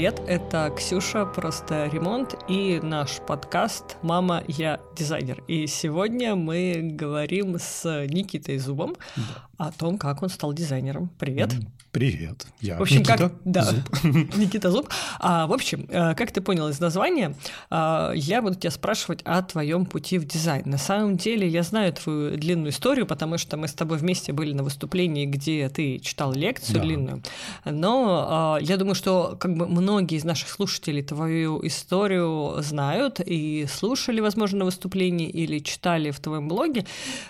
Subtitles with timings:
[0.00, 0.22] привет!
[0.26, 5.44] Это Ксюша, просто ремонт и наш подкаст «Мама, я дизайнер».
[5.46, 9.49] И сегодня мы говорим с Никитой Зубом да.
[9.60, 11.10] О том, как он стал дизайнером.
[11.18, 11.52] Привет!
[11.92, 13.32] Привет, я в общем, Никита как...
[13.44, 13.64] да.
[13.64, 14.04] Зуб.
[14.36, 14.88] Никита Зуб.
[15.18, 17.34] А, в общем, э, как ты понял из названия,
[17.68, 20.62] а, я буду тебя спрашивать о твоем пути в дизайн.
[20.66, 24.52] На самом деле я знаю твою длинную историю, потому что мы с тобой вместе были
[24.52, 26.82] на выступлении, где ты читал лекцию да.
[26.82, 27.22] длинную.
[27.64, 33.66] Но а, я думаю, что как бы многие из наших слушателей твою историю знают и
[33.68, 36.86] слушали, возможно, на выступлении или читали в твоем блоге.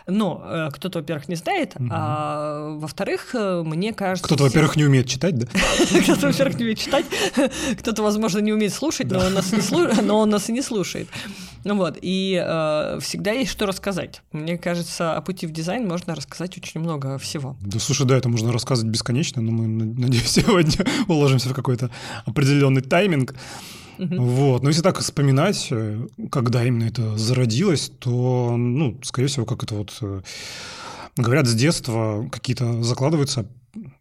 [0.07, 1.89] Но э, кто-то, во-первых, не знает, угу.
[1.91, 2.20] а
[2.79, 4.27] во-вторых, э, мне кажется...
[4.27, 5.47] Кто-то во-первых, не умеет читать, да?
[6.03, 7.07] Кто-то, во-первых, не умеет читать,
[7.79, 9.87] кто-то, возможно, не умеет слушать, но он нас не, слу...
[10.03, 11.09] но он нас и не слушает.
[11.65, 14.23] Ну вот, и э, всегда есть что рассказать.
[14.33, 17.57] Мне кажется, о пути в дизайн можно рассказать очень много всего.
[17.61, 21.91] Да, слушай, да, это можно рассказывать бесконечно, но мы, надеюсь, сегодня уложимся в какой-то
[22.25, 23.35] определенный тайминг.
[24.01, 24.63] Вот.
[24.63, 29.75] Но если так вспоминать, э, когда именно это зародилось, то, ну, скорее всего, как это
[29.75, 30.23] вот э,
[31.17, 33.47] говорят, с детства какие-то закладываются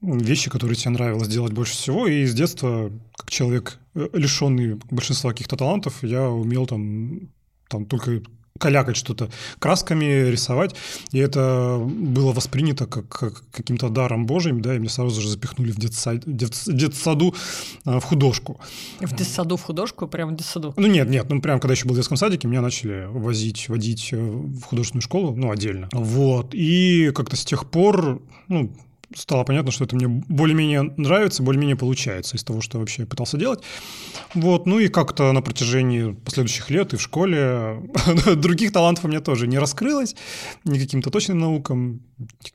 [0.02, 2.07] вещи, которые тебе нравилось делать больше всего.
[2.07, 7.29] И с детства, как человек, э, лишенный большинства каких-то талантов, я умел там,
[7.67, 8.21] там только
[8.59, 10.75] калякать что-то красками, рисовать.
[11.11, 15.71] И это было воспринято как, как каким-то даром Божьим, да, и меня сразу же запихнули
[15.71, 17.33] в детсад, дет, детсаду
[17.85, 18.59] э, в художку.
[18.99, 20.07] В детсаду в художку?
[20.07, 20.73] Прям в детсаду?
[20.77, 24.09] Ну нет, нет, ну прям когда еще был в детском садике, меня начали возить, водить
[24.11, 25.89] э, в художественную школу, ну отдельно.
[25.94, 26.53] Вот.
[26.53, 28.71] И как-то с тех пор, ну,
[29.15, 33.61] стало понятно, что это мне более-менее нравится, более-менее получается из того, что вообще пытался делать.
[34.33, 37.81] Вот, ну и как-то на протяжении последующих лет и в школе
[38.35, 40.16] других талантов у меня тоже не раскрылось,
[40.63, 42.01] ни каким-то точным наукам,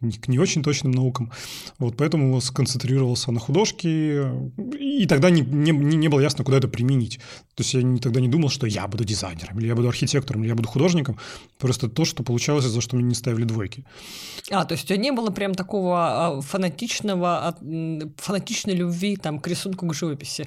[0.01, 1.33] ни, не очень точным наукам.
[1.79, 4.31] Вот, поэтому сконцентрировался на художке,
[4.79, 7.19] и тогда не, не, не было ясно, куда это применить.
[7.55, 10.49] То есть я тогда не думал, что я буду дизайнером, или я буду архитектором, или
[10.49, 11.19] я буду художником.
[11.59, 13.85] Просто то, что получалось, за что мне не ставили двойки.
[14.51, 17.57] А, то есть у тебя не было прям такого а, фанатичного,
[18.17, 20.47] фанатичной любви там, к рисунку, к живописи?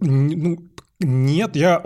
[0.00, 0.58] Ну,
[1.00, 1.82] нет, я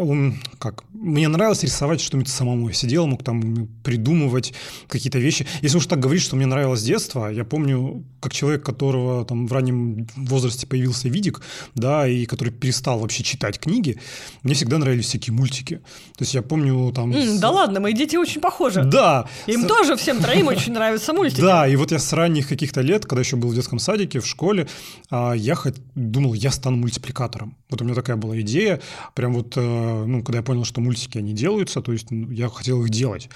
[0.58, 2.68] как мне нравилось рисовать что-нибудь самому.
[2.68, 4.52] Я сидел, мог там придумывать
[4.88, 5.46] какие-то вещи.
[5.62, 9.46] Если уж так говорить, что мне нравилось с детства, я помню, как человек, которого там
[9.46, 11.40] в раннем возрасте появился видик,
[11.74, 13.98] да, и который перестал вообще читать книги,
[14.42, 15.76] мне всегда нравились всякие мультики.
[16.16, 17.12] То есть я помню там...
[17.12, 17.38] Mm, с...
[17.38, 18.82] Да ладно, мои дети очень похожи.
[18.84, 19.26] Да.
[19.46, 19.66] Им с...
[19.66, 21.40] тоже всем троим очень нравятся мультики.
[21.40, 24.26] Да, и вот я с ранних каких-то лет, когда еще был в детском садике, в
[24.26, 24.68] школе,
[25.10, 25.56] а, я
[25.94, 27.56] думал, я стану мультипликатором.
[27.70, 28.80] Вот у меня такая была идея.
[29.14, 32.48] Прям вот, э, ну, когда я понял, что мультики, они делаются, то есть ну, я
[32.48, 33.28] хотел их делать,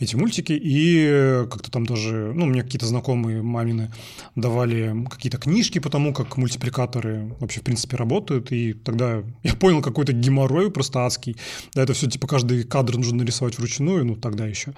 [0.00, 3.92] эти мультики, и как-то там даже, ну, мне какие-то знакомые мамины
[4.36, 9.82] давали какие-то книжки по тому, как мультипликаторы вообще, в принципе, работают, и тогда я понял
[9.82, 11.36] какой-то геморрой просто адский,
[11.74, 14.72] да, это все, типа, каждый кадр нужно нарисовать вручную, ну, тогда еще,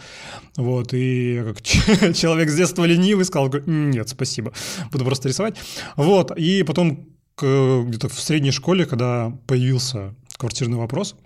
[0.56, 1.62] вот, и как
[2.16, 4.52] человек с детства ленивый сказал, нет, спасибо,
[4.90, 5.56] буду просто рисовать,
[5.96, 7.09] вот, и потом
[7.40, 11.16] где-то в средней школе, когда появился квартирный вопрос,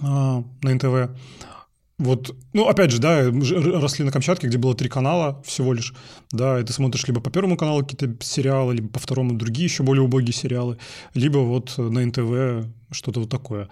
[0.00, 1.16] а, на НТВ.
[1.96, 5.94] Вот, ну, опять же, да, росли на Камчатке, где было три канала всего лишь,
[6.32, 9.84] да, и ты смотришь либо по первому каналу какие-то сериалы, либо по второму другие еще
[9.84, 10.78] более убогие сериалы,
[11.14, 13.68] либо вот на НТВ что-то вот такое.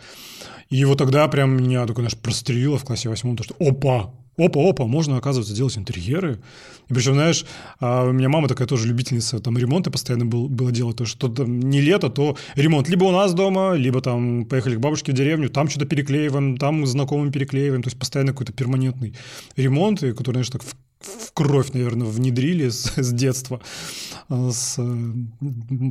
[0.71, 4.15] И вот тогда прям меня такое, знаешь, прострелило в классе восьмом, то что опа,
[4.45, 6.41] опа-опа, можно, оказывается, делать интерьеры.
[6.89, 7.45] И причем, знаешь,
[7.81, 11.29] а, у меня мама такая тоже любительница там ремонта постоянно был, было делать, то что
[11.29, 15.15] там не лето, то ремонт либо у нас дома, либо там поехали к бабушке в
[15.15, 19.15] деревню, там что-то переклеиваем, там знакомым переклеиваем, то есть постоянно какой-то перманентный
[19.57, 23.61] ремонт, который, знаешь, так в, в кровь, наверное, внедрили с, с детства
[24.29, 24.79] с,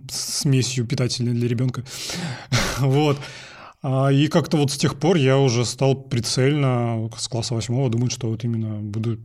[0.09, 1.83] с смесью питательной для ребенка.
[2.79, 3.17] Вот.
[3.83, 8.11] А, и как-то вот с тех пор я уже стал прицельно с класса восьмого думать,
[8.11, 9.19] что вот именно буду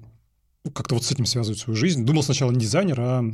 [0.74, 2.04] как-то вот с этим связывать свою жизнь.
[2.04, 3.24] Думал сначала не дизайнер, а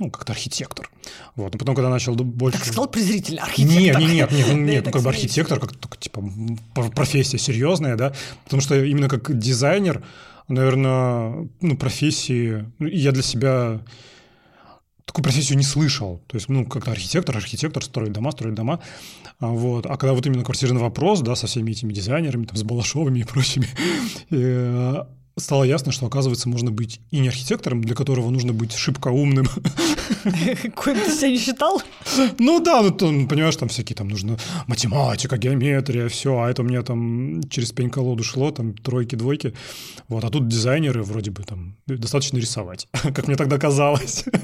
[0.00, 0.90] ну, как-то архитектор.
[1.36, 1.52] Вот.
[1.52, 2.58] Но потом, когда начал больше...
[2.58, 3.80] Так сказал презрительно, архитектор.
[3.80, 6.22] Нет, нет, нет, нет, нет ну, как бы архитектор, как только, типа,
[6.94, 8.14] профессия серьезная, да,
[8.44, 10.02] потому что именно как дизайнер,
[10.48, 13.82] наверное, ну, профессии, ну, я для себя
[15.10, 16.22] такую профессию не слышал.
[16.28, 18.80] То есть, ну, как-то архитектор, архитектор строит дома, строит дома.
[19.40, 19.86] А, вот.
[19.86, 23.24] А когда вот именно квартирный вопрос, да, со всеми этими дизайнерами, там, с Балашовыми и
[23.24, 23.66] прочими,
[24.30, 25.04] э,
[25.36, 29.46] стало ясно, что, оказывается, можно быть и не архитектором, для которого нужно быть шибко умным.
[30.62, 31.82] Какой ты себя не считал?
[32.38, 36.64] Ну да, ну, там, понимаешь, там всякие там нужно математика, геометрия, все, а это у
[36.64, 39.54] меня там через пень-колоду шло, там тройки, двойки.
[40.08, 44.24] Вот, а тут дизайнеры вроде бы там достаточно рисовать, как мне тогда казалось.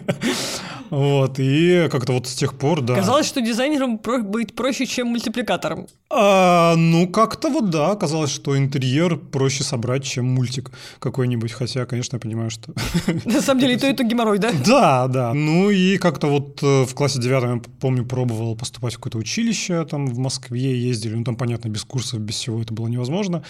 [0.90, 2.94] Вот, и как-то вот с тех пор, да.
[2.94, 5.88] Казалось, что дизайнером про- быть проще, чем мультипликатором.
[6.10, 12.16] А, ну, как-то вот да, казалось, что интерьер проще собрать, чем мультик какой-нибудь, хотя, конечно,
[12.16, 12.72] я понимаю, что...
[13.24, 14.52] На самом деле, и то, и то геморрой, да?
[14.66, 15.34] Да, да.
[15.34, 19.84] Ну и как-то вот э, в классе девятом, я помню, пробовал поступать в какое-то училище,
[19.84, 23.42] там в Москве ездили, ну там, понятно, без курсов, без всего это было невозможно.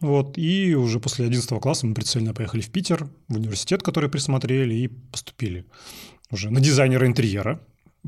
[0.00, 4.74] Вот, и уже после 11 класса мы прицельно поехали в Питер, в университет, который присмотрели,
[4.74, 5.64] и поступили
[6.30, 7.60] уже на дизайнера интерьера.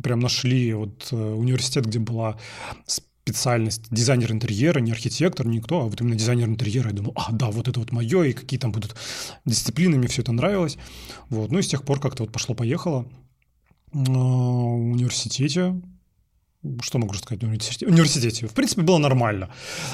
[0.02, 2.36] Прям нашли вот э, университет, где была
[3.24, 6.90] специальность дизайнер интерьера, не архитектор, никто, а вот именно дизайнер интерьера.
[6.90, 8.94] Я думал, а, да, вот это вот мое, и какие там будут
[9.46, 10.76] дисциплины, мне все это нравилось.
[11.30, 11.50] Вот.
[11.50, 13.06] Ну и с тех пор как-то вот пошло-поехало.
[13.94, 15.80] А, в университете
[16.82, 17.86] что могу сказать университете?
[17.86, 18.46] университете?
[18.46, 19.50] В принципе, было нормально.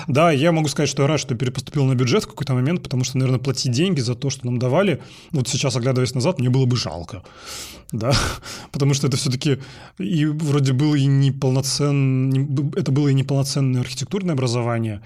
[0.09, 3.05] Да, я могу сказать, что я рад, что перепоступил на бюджет в какой-то момент, потому
[3.05, 5.03] что, наверное, платить деньги за то, что нам давали,
[5.33, 7.23] вот сейчас, оглядываясь назад, мне было бы жалко.
[7.93, 8.13] Да,
[8.73, 9.59] потому что это все-таки
[9.99, 12.47] и вроде было и неполноценное,
[12.77, 15.03] это было и неполноценное архитектурное образование,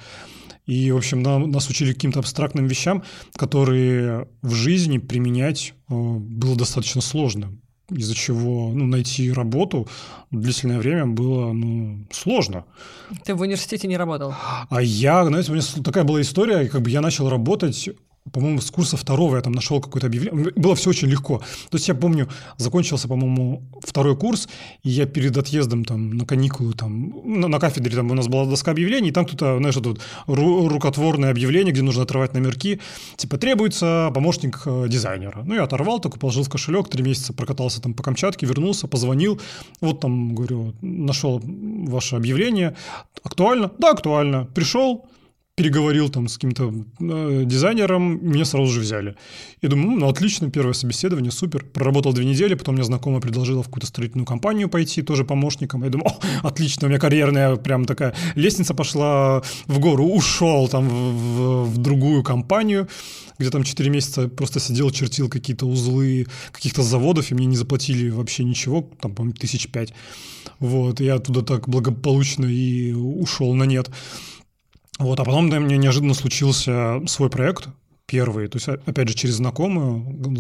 [0.67, 3.03] и, в общем, нам, нас учили каким-то абстрактным вещам,
[3.37, 7.53] которые в жизни применять э, было достаточно сложно
[7.91, 9.87] из-за чего ну, найти работу
[10.31, 12.65] длительное время было ну, сложно.
[13.25, 14.35] Ты в университете не работал?
[14.71, 17.91] А я, знаете, у меня такая была история, как бы я начал работать
[18.33, 20.53] по-моему, с курса второго я там нашел какое-то объявление.
[20.57, 21.39] Было все очень легко.
[21.71, 24.49] То есть я помню, закончился, по-моему, второй курс,
[24.83, 28.47] и я перед отъездом там на каникулы, там, на, на кафедре там у нас была
[28.47, 32.81] доска объявлений, и там кто-то, знаешь, тут ру- рукотворное объявление, где нужно отрывать номерки,
[33.17, 35.43] типа требуется помощник э, дизайнера.
[35.45, 39.39] Ну, я оторвал, только положил в кошелек, три месяца прокатался там по Камчатке, вернулся, позвонил,
[39.83, 42.75] вот там, говорю, нашел ваше объявление,
[43.23, 43.71] актуально?
[43.79, 44.47] Да, актуально.
[44.55, 45.07] Пришел,
[45.57, 49.15] переговорил там с каким-то э, дизайнером, меня сразу же взяли.
[49.61, 51.65] И думаю, ну, отлично, первое собеседование, супер.
[51.65, 55.85] Проработал две недели, потом мне знакомая предложила в какую-то строительную компанию пойти, тоже помощником.
[55.85, 56.19] Я думаю, о,
[56.49, 60.05] отлично, у меня карьерная прям такая лестница пошла в гору.
[60.07, 62.89] Ушел там в, в, в другую компанию,
[63.39, 68.11] где там 4 месяца просто сидел, чертил какие-то узлы каких-то заводов, и мне не заплатили
[68.11, 69.95] вообще ничего, там, по-моему, тысяч пять.
[70.59, 73.89] Вот, я оттуда так благополучно и ушел на нет.
[74.99, 77.69] Вот, а потом да, мне неожиданно случился свой проект,
[78.07, 80.35] первый, то есть, опять же, через знакомую,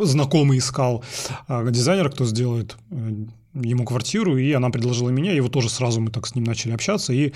[0.00, 1.04] знакомый искал
[1.46, 6.00] а, дизайнера, кто сделает э, ему квартиру, и она предложила меня, и вот тоже сразу
[6.00, 7.30] мы так с ним начали общаться и э,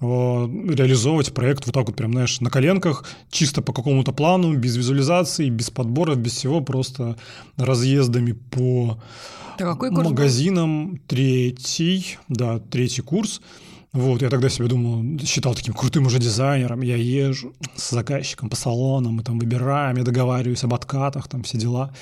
[0.00, 5.50] реализовывать проект вот так вот прям, знаешь, на коленках, чисто по какому-то плану, без визуализации,
[5.50, 7.16] без подборов, без всего, просто
[7.56, 9.02] разъездами по
[9.58, 10.92] курс магазинам.
[10.92, 10.98] Был?
[11.08, 13.40] Третий, да, третий курс.
[13.92, 18.54] Вот, я тогда себе думал, считал таким крутым уже дизайнером, я езжу с заказчиком по
[18.54, 21.92] салонам, мы там выбираем, я договариваюсь об откатах, там все дела.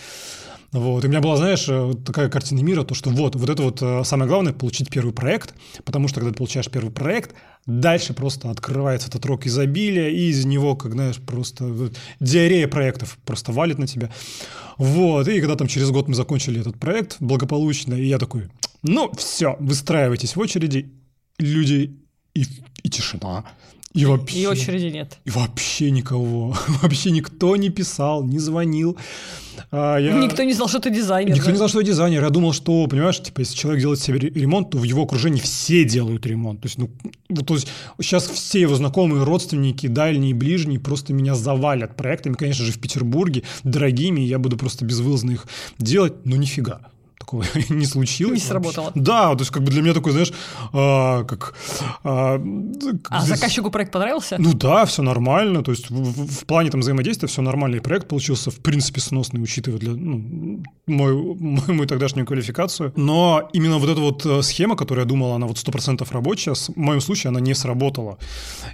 [0.70, 1.02] Вот.
[1.02, 3.81] И у меня была, знаешь, э, такая картина мира, то, что вот, вот это вот
[3.81, 5.55] э, самое главное– получить первый проект,
[5.87, 10.44] потому что, когда ты получаешь первый проект, дальше просто открывается этот рок изобилия, и из
[10.44, 11.90] него, как, знаешь, просто
[12.20, 14.11] диарея проектов просто валит на тебя.
[14.76, 15.26] Вот.
[15.26, 18.50] И когда там через год мы закончили этот проект благополучно, и я такой,
[18.82, 20.93] ну, все, выстраивайтесь в очереди,
[21.38, 21.96] люди
[22.35, 22.44] и,
[22.82, 23.44] и тишина.
[23.94, 24.38] И вообще...
[24.38, 25.19] И очереди нет.
[25.25, 26.55] И вообще никого.
[26.82, 28.96] Вообще никто не писал, не звонил.
[29.73, 30.12] А, я...
[30.12, 31.35] Никто не знал, что ты дизайнер.
[31.35, 31.52] Никто да?
[31.52, 32.23] не знал, что я дизайнер.
[32.23, 35.85] Я думал, что, понимаешь, типа, если человек делает себе ремонт, то в его окружении все
[35.85, 36.61] делают ремонт.
[36.61, 36.90] То есть, ну,
[37.42, 37.68] то есть
[38.00, 43.42] сейчас все его знакомые, родственники, дальние, ближние просто меня завалят проектами, конечно же, в Петербурге,
[43.64, 45.47] дорогими, я буду просто безвылазно их
[45.78, 46.83] делать, но нифига
[47.28, 48.42] такого не случилось.
[48.42, 48.92] Не сработало.
[48.94, 50.32] Да, то есть как бы для меня такой, знаешь,
[50.73, 51.54] а, как...
[52.04, 52.40] А,
[53.11, 53.38] а здесь...
[53.38, 54.37] заказчику проект понравился?
[54.38, 58.08] Ну да, все нормально, то есть в, в плане там взаимодействия все нормально, и проект
[58.08, 62.92] получился в принципе сносный, учитывая для, ну, мою, мою тогдашнюю квалификацию.
[62.97, 66.76] Но именно вот эта вот э, схема, которая я думал, она вот 100% рабочая, в
[66.76, 68.18] моем случае она не сработала.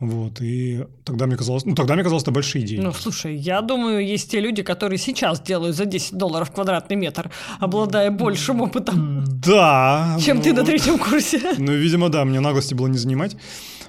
[0.00, 2.80] Вот, и тогда мне казалось, ну, тогда мне казалось, это большие деньги.
[2.80, 7.32] Ну, слушай, я думаю, есть те люди, которые сейчас делают за 10 долларов квадратный метр,
[7.58, 9.24] обладая большим опытом.
[9.26, 10.16] Да.
[10.24, 11.40] Чем ну, ты на третьем курсе.
[11.58, 13.36] Ну, видимо, да, мне наглости было не занимать.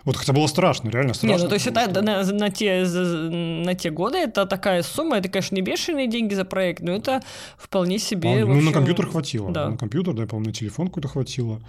[0.03, 1.37] Вот хотя было страшно, реально страшно.
[1.37, 5.29] Не, ну то есть это на, на, те, на те годы это такая сумма, это,
[5.29, 7.21] конечно, не бешеные деньги за проект, но это
[7.57, 8.41] вполне себе...
[8.41, 8.65] А, ну, общем...
[8.65, 9.51] на компьютер хватило.
[9.51, 9.69] Да.
[9.69, 11.61] На компьютер, да, помню, на телефон какой-то хватило.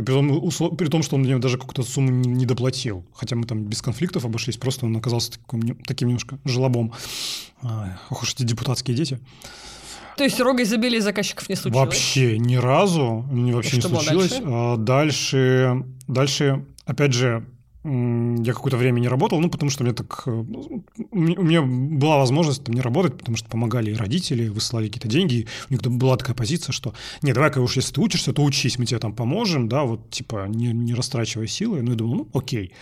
[0.00, 3.04] И при том, при том, что он мне даже какую-то сумму не, доплатил.
[3.14, 6.92] Хотя мы там без конфликтов обошлись, просто он оказался таким, таким немножко желобом.
[8.08, 9.20] Ох уж эти депутатские дети.
[10.16, 11.86] То есть рога изобилия заказчиков не случилось?
[11.86, 14.30] Вообще ни разу вообще не случилось.
[14.30, 14.42] Дальше?
[14.46, 17.44] А, дальше, дальше, опять же,
[17.82, 20.24] я какое-то время не работал, ну, потому что мне так...
[20.26, 25.08] Э, у меня была возможность там не работать, потому что помогали и родители, высылали какие-то
[25.08, 25.46] деньги.
[25.70, 28.84] У них была такая позиция, что не, давай-ка уж если ты учишься, то учись, мы
[28.84, 31.80] тебе там поможем, да, вот типа не, не растрачивай силы.
[31.80, 32.72] Ну, я думал, ну, окей.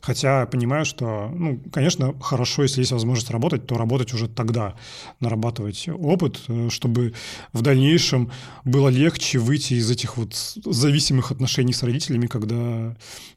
[0.00, 4.74] Хотя понимаю, что, ну, конечно, хорошо, если есть возможность работать, то работать уже тогда,
[5.18, 7.14] нарабатывать опыт, э, чтобы
[7.52, 8.30] в дальнейшем
[8.64, 10.34] было легче выйти из этих вот
[10.64, 12.94] зависимых отношений с родителями, когда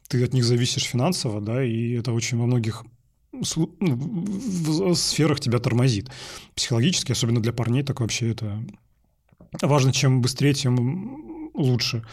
[0.08, 1.07] ты от них зависишь финансово,
[1.40, 2.84] да, и это очень во многих
[3.32, 6.10] ну, сферах тебя тормозит.
[6.54, 8.62] Психологически, особенно для парней, так вообще это
[9.62, 12.04] важно, чем быстрее, тем лучше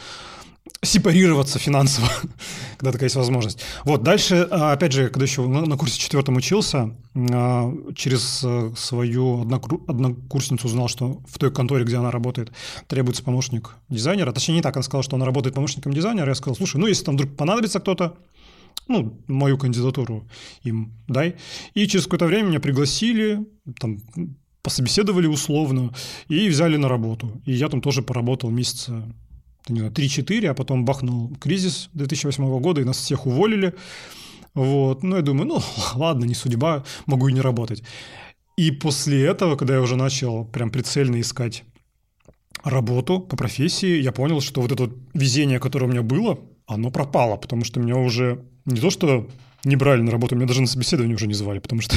[0.82, 2.10] сепарироваться финансово,
[2.78, 3.60] когда такая есть возможность.
[3.84, 9.42] Вот, дальше, а, опять же, когда еще на курсе четвертом учился, а, через э, свою
[9.42, 12.52] однокурсницу узнал, что в той конторе, где она работает,
[12.88, 14.32] требуется помощник дизайнера.
[14.32, 16.30] Точнее, не так, она сказала, что она работает помощником дизайнера.
[16.30, 18.18] Я сказал, слушай, ну, если там вдруг понадобится кто-то,
[18.88, 20.28] ну, мою кандидатуру
[20.64, 21.36] им дай.
[21.74, 23.46] И через какое-то время меня пригласили,
[23.80, 24.00] там,
[24.62, 25.94] пособеседовали условно
[26.28, 27.42] и взяли на работу.
[27.46, 29.04] И я там тоже поработал месяца
[29.70, 33.74] не знаю, 3-4, а потом бахнул кризис 2008 года, и нас всех уволили.
[34.54, 35.04] Вот.
[35.04, 35.62] Ну, я думаю, ну,
[35.96, 37.84] ладно, не судьба, могу и не работать.
[38.58, 41.64] И после этого, когда я уже начал прям прицельно искать
[42.64, 46.90] работу по профессии, я понял, что вот это вот везение, которое у меня было, оно
[46.90, 49.28] пропало, потому что меня уже не то что
[49.64, 51.96] не брали на работу, меня даже на собеседование уже не звали, потому что...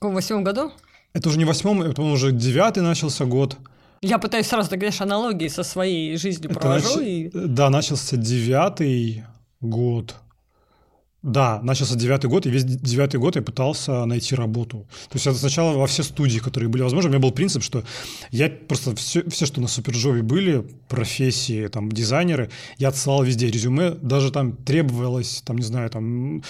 [0.00, 0.72] В восьмом году?
[1.12, 3.56] Это уже не восьмом, это уже девятый начался год.
[4.00, 6.98] Я пытаюсь сразу, ты говоришь, аналогии со своей жизнью Это провожу.
[6.98, 7.06] Нач...
[7.06, 7.30] И...
[7.32, 9.24] Да, начался девятый
[9.60, 10.14] год.
[11.22, 14.86] Да, начался девятый год, и весь девятый год я пытался найти работу.
[15.08, 17.82] То есть я сначала во все студии, которые были возможны, у меня был принцип, что
[18.30, 23.90] я просто все, все что на Суперджове были, профессии, там, дизайнеры, я отсылал везде резюме,
[23.90, 26.44] даже там требовалось, там, не знаю, там,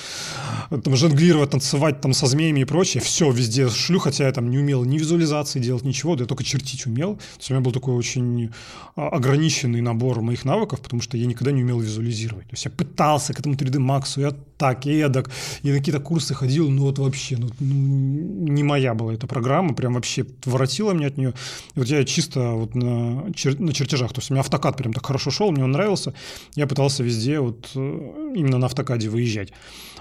[0.69, 4.59] там жонглировать, танцевать там со змеями и прочее, все везде шлю, хотя я там не
[4.59, 7.17] умел ни визуализации делать, ничего, да я только чертить умел.
[7.17, 8.51] То есть у меня был такой очень
[8.97, 12.49] а, ограниченный набор моих навыков, потому что я никогда не умел визуализировать.
[12.49, 15.31] То есть я пытался к этому 3D Max, я так и эдак,
[15.63, 19.75] и на какие-то курсы ходил, ну вот вообще, ну, ну не моя была эта программа,
[19.75, 21.33] прям вообще воротила меня от нее.
[21.75, 24.93] И вот я чисто вот на, чер, на чертежах, то есть у меня автокад прям
[24.93, 26.13] так хорошо шел, мне он нравился,
[26.57, 29.53] я пытался везде вот э, именно на автокаде выезжать.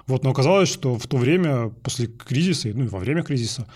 [0.07, 3.67] Вот, но оказалось, что в то время, после кризиса, ну и во время кризиса,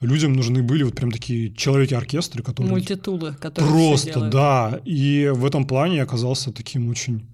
[0.00, 2.70] людям нужны были вот прям такие человеки-оркестры, которые...
[2.70, 4.80] Мультитулы, которые Просто, да.
[4.84, 7.26] И в этом плане я оказался таким очень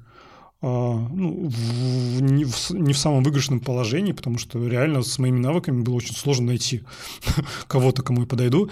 [0.64, 5.83] ну, в, не, в, не в самом выигрышном положении, потому что реально с моими навыками
[5.83, 6.83] было очень сложно найти
[7.66, 8.71] кого-то, кому я подойду.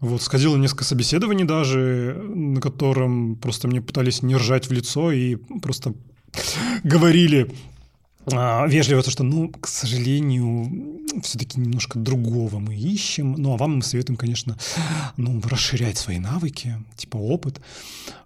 [0.00, 5.36] Вот, сходило несколько собеседований даже, на котором просто мне пытались не ржать в лицо и
[5.36, 5.94] просто
[6.84, 7.50] говорили,
[8.32, 13.34] а, вежливо, то, что, ну, к сожалению, все-таки немножко другого мы ищем.
[13.36, 14.56] Ну, а вам мы советуем, конечно,
[15.16, 17.60] ну, расширять свои навыки, типа опыт.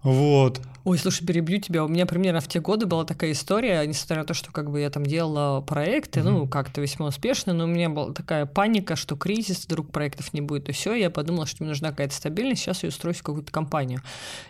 [0.02, 0.60] Вот.
[0.88, 1.84] Ой, слушай, перебью тебя.
[1.84, 4.80] У меня примерно в те годы была такая история, несмотря на то, что как бы
[4.80, 6.30] я там делала проекты, mm-hmm.
[6.30, 10.40] ну, как-то весьма успешно, но у меня была такая паника, что кризис, вдруг проектов не
[10.40, 10.94] будет, и все.
[10.94, 14.00] Я подумала, что мне нужна какая-то стабильность, сейчас я устроюсь в какую-то компанию.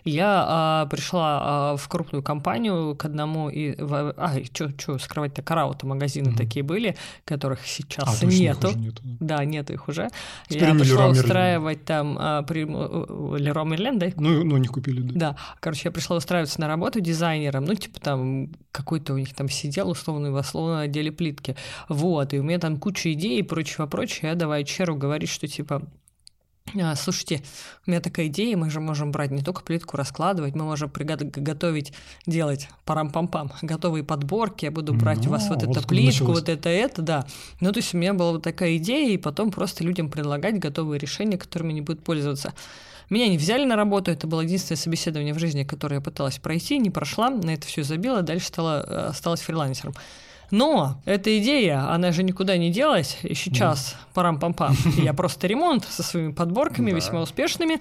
[0.05, 3.75] Я а, пришла а, в крупную компанию к одному и...
[3.81, 6.37] А, что скрывать-то, караута магазины mm-hmm.
[6.37, 8.77] такие были, которых сейчас а, нету.
[8.77, 9.03] нету.
[9.05, 10.09] Да, нету их уже.
[10.49, 14.09] Теперь я пришла устраивать там а, при Леро Мерлен, да?
[14.17, 15.13] Ну, ну, не купили, да.
[15.15, 19.49] Да, короче, я пришла устраиваться на работу дизайнером, ну, типа там какой-то у них там
[19.49, 21.57] сидел условно в условно отделе плитки.
[21.89, 24.29] Вот, и у меня там куча идей и прочего-прочего.
[24.29, 25.83] Я давай Черу говорить, что типа
[26.97, 27.43] Слушайте,
[27.87, 31.93] у меня такая идея, мы же можем брать не только плитку раскладывать, мы можем готовить,
[32.27, 36.41] делать парам-пам-пам, готовые подборки, я буду брать ну, у вас вот, вот эту плитку, началось.
[36.41, 37.27] вот это, это, да.
[37.61, 40.99] Ну, то есть у меня была вот такая идея, и потом просто людям предлагать готовые
[40.99, 42.53] решения, которыми они будут пользоваться.
[43.11, 46.79] Меня не взяли на работу, это было единственное собеседование в жизни, которое я пыталась пройти,
[46.79, 49.95] не прошла, на это все забила, дальше стала, э, осталась фрилансером.
[50.51, 54.75] Но эта идея, она же никуда не делась, и сейчас парам-пам-пам.
[54.97, 57.81] Я просто ремонт со своими подборками, весьма успешными.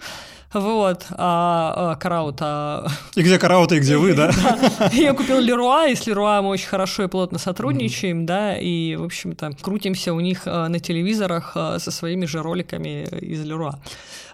[0.53, 2.37] Вот, а, а Караут...
[2.39, 2.87] А...
[3.15, 4.31] И где Караут, и где вы, да?
[4.79, 4.89] да.
[4.93, 8.25] Я купил Леруа, и с Леруа мы очень хорошо и плотно сотрудничаем, mm-hmm.
[8.25, 13.05] да, и, в общем-то, крутимся у них а, на телевизорах а, со своими же роликами
[13.19, 13.79] из Леруа.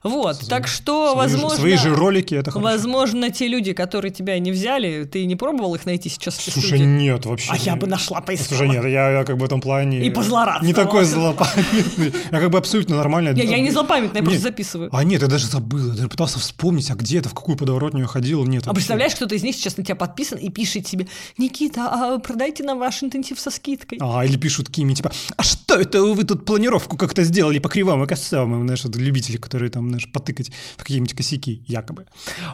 [0.04, 1.58] Вот, свои, так что, свои возможно...
[1.58, 2.64] Свои же ролики, это хорошо.
[2.64, 6.68] Возможно, те люди, которые тебя не взяли, ты не пробовал их найти сейчас в Слушай,
[6.68, 6.84] студии?
[6.84, 7.50] нет, вообще.
[7.52, 8.58] А я бы нашла, поискала.
[8.58, 10.06] Слушай, нет, я, я как бы в этом плане...
[10.06, 10.68] И позлорадствовала.
[10.68, 12.14] Не такой злопамятный.
[12.32, 13.30] Я как бы абсолютно нормально...
[13.30, 14.90] Я, я не злопамятный, я просто записываю.
[14.92, 18.08] А нет, я даже забыл, даже пытался вспомнить, а где это, в какую подворотню я
[18.08, 18.64] ходил, нет.
[18.68, 21.08] А представляешь, кто-то из них сейчас на тебя подписан и пишет тебе,
[21.38, 24.00] Никита, а продайте нам ваш интенсив со скидкой.
[24.02, 28.04] А, или пишут Кими, типа, а что это вы тут планировку как-то сделали по кривам
[28.04, 28.64] и косам?
[28.64, 32.06] Знаешь, вот любители, которые там, знаешь, потыкать в какие-нибудь косяки, якобы.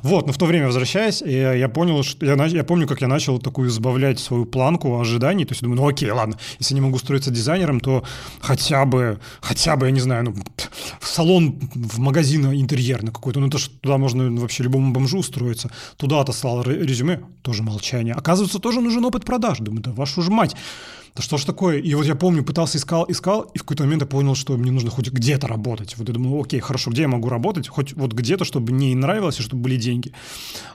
[0.04, 3.08] Вот, но в то время, возвращаясь, я, я понял, что я, я помню, как я
[3.08, 7.00] начал такую забавлять свою планку ожиданий, то есть думаю, ну окей, ладно, если не могу
[7.00, 8.04] строиться дизайнером, то
[8.42, 10.36] хотя бы, хотя бы, я не знаю, ну,
[11.00, 15.72] в салон, в магазин интерьерный какой-то, ну это же туда можно вообще любому бомжу устроиться.
[15.98, 18.14] Туда отослал резюме, тоже молчание.
[18.14, 19.60] Оказывается, тоже нужен опыт продаж.
[19.60, 20.56] Думаю, да вашу же мать
[21.16, 21.80] да что ж такое?
[21.80, 24.72] И вот я помню, пытался, искал, искал, и в какой-то момент я понял, что мне
[24.72, 25.96] нужно хоть где-то работать.
[25.98, 27.68] Вот я думаю, окей, хорошо, где я могу работать?
[27.68, 30.14] Хоть вот где-то, чтобы мне нравилось, и чтобы были деньги.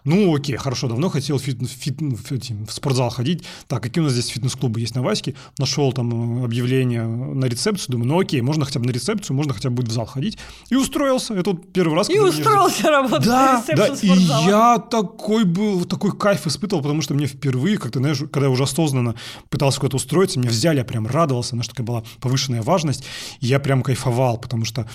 [0.04, 3.44] Ну, окей, хорошо, давно хотел фит, фит, в спортзал ходить.
[3.68, 5.34] Так, какие у нас здесь фитнес-клубы есть на Ваське?
[5.58, 9.54] Нашел там э, объявление на рецепцию, думаю, ну окей, можно хотя бы на рецепцию, можно
[9.54, 10.38] хотя бы будет в зал ходить.
[10.70, 11.34] И устроился.
[11.34, 12.10] Это вот первый раз.
[12.10, 14.08] И устроился работать да, на да, и
[14.46, 18.64] я такой был, такой кайф испытывал, потому что мне впервые, как-то, знаешь, когда я уже
[18.64, 19.14] осознанно
[19.48, 23.04] пытался куда-то устроиться, устроиться, меня взяли, я прям радовался, наша такая была повышенная важность,
[23.40, 24.86] и я прям кайфовал, потому что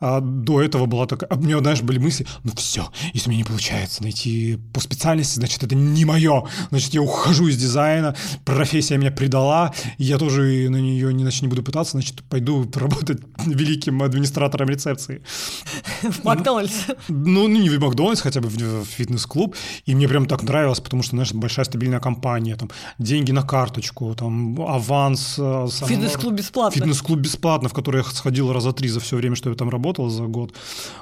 [0.00, 3.38] а, до этого была такая, а, у меня, знаешь, были мысли, ну все, если мне
[3.38, 8.14] не получается найти по специальности, значит, это не мое, значит, я ухожу из дизайна,
[8.44, 13.20] профессия меня предала, я тоже на нее не, значит, не буду пытаться, значит, пойду работать
[13.46, 15.22] великим администратором рецепции.
[16.02, 16.74] В Макдональдс?
[17.08, 19.56] Ну, не в Макдональдс, хотя бы в фитнес-клуб,
[19.86, 24.14] и мне прям так нравилось, потому что, знаешь, большая стабильная компания, там, деньги на карточку,
[24.14, 25.36] там, аванс.
[25.38, 26.80] Э, фитнес-клуб бесплатно.
[26.80, 30.08] Фитнес-клуб бесплатно, в который я сходил раза три за все время, что я там работал
[30.10, 30.54] за год.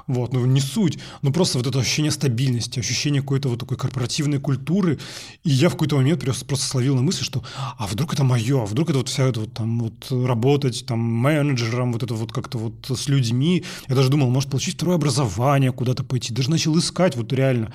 [0.06, 4.38] Вот, ну не суть, ну просто вот это ощущение стабильности, ощущение какой-то вот такой корпоративной
[4.38, 4.98] культуры.
[5.44, 7.42] И я в какой-то момент просто, просто словил на мысли, что
[7.78, 10.98] а вдруг это мое, а вдруг это вот вся это вот там вот работать там
[10.98, 13.64] менеджером, вот это вот как-то вот с людьми.
[13.88, 16.32] Я даже думал, может получить второе образование, куда-то пойти.
[16.32, 17.72] Даже начал искать вот реально.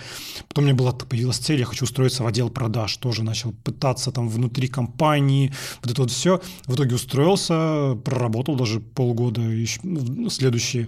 [0.48, 2.98] Потом меня была, появилась цель, я хочу устроиться в отдел продаж.
[2.98, 5.54] Тоже начал пытаться там внутри компании,
[5.88, 6.42] вот это вот все.
[6.66, 10.88] В итоге устроился, проработал даже полгода еще, ну, следующие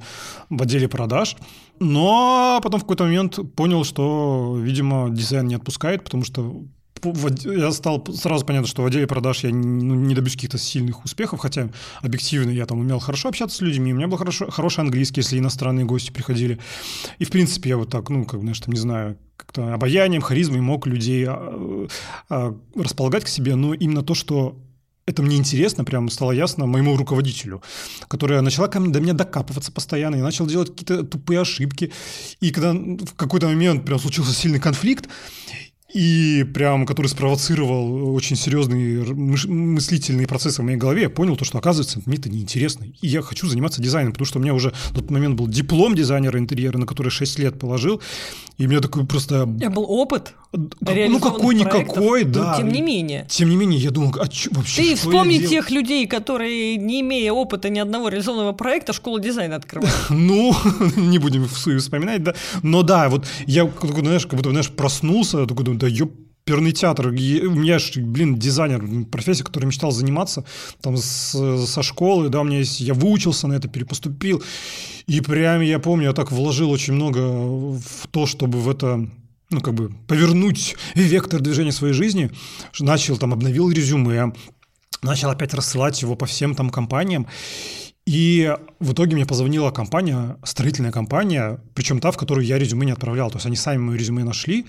[0.49, 1.35] в отделе продаж.
[1.79, 6.63] Но потом в какой-то момент понял, что, видимо, дизайн не отпускает, потому что
[7.45, 11.39] я стал сразу понятно, что в отделе продаж я ну, не добьюсь каких-то сильных успехов,
[11.39, 11.69] хотя
[12.01, 15.39] объективно я там умел хорошо общаться с людьми, у меня был хорошо, хороший английский, если
[15.39, 16.59] иностранные гости приходили.
[17.17, 20.59] И, в принципе, я вот так, ну, как, знаешь, там, не знаю, как-то обаянием, харизмой
[20.59, 21.87] мог людей а,
[22.29, 24.57] а, располагать к себе, но именно то, что
[25.09, 27.61] это мне интересно, прям стало ясно моему руководителю,
[28.07, 31.91] которая начала ко мне, до меня докапываться постоянно и начал делать какие-то тупые ошибки.
[32.39, 35.09] И когда в какой-то момент прям случился сильный конфликт,
[35.93, 41.57] и прям, который спровоцировал очень серьезные мыслительные процессы в моей голове, я понял то, что,
[41.57, 42.85] оказывается, мне это неинтересно.
[43.01, 45.95] И я хочу заниматься дизайном, потому что у меня уже на тот момент был диплом
[45.95, 48.01] дизайнера интерьера, на который 6 лет положил,
[48.57, 49.47] и у меня такой просто...
[49.47, 52.51] Меня был опыт Ну, какой-никакой, да.
[52.51, 53.25] Но тем не менее.
[53.29, 57.31] Тем не менее, я думал, а чё, вообще Ты вспомни тех людей, которые, не имея
[57.33, 59.95] опыта ни одного реализованного проекта, школу дизайна открывают.
[60.09, 60.55] Ну,
[60.95, 62.33] не будем вспоминать, да.
[62.63, 67.07] Но да, вот я, знаешь, как будто, знаешь, проснулся, такой думаю, да ёперный театр.
[67.07, 70.45] у меня же, блин, дизайнер, профессия, которой мечтал заниматься
[70.81, 74.43] там с, со школы, да, у меня есть, я выучился на это, перепоступил.
[75.05, 79.09] И прям я помню, я так вложил очень много в то, чтобы в это
[79.49, 82.31] ну, как бы повернуть вектор движения своей жизни.
[82.79, 84.33] Начал там, обновил резюме,
[85.01, 87.27] начал опять рассылать его по всем там компаниям.
[88.05, 92.91] И в итоге мне позвонила компания, строительная компания, причем та, в которую я резюме не
[92.91, 93.29] отправлял.
[93.29, 94.65] То есть они сами мои резюме нашли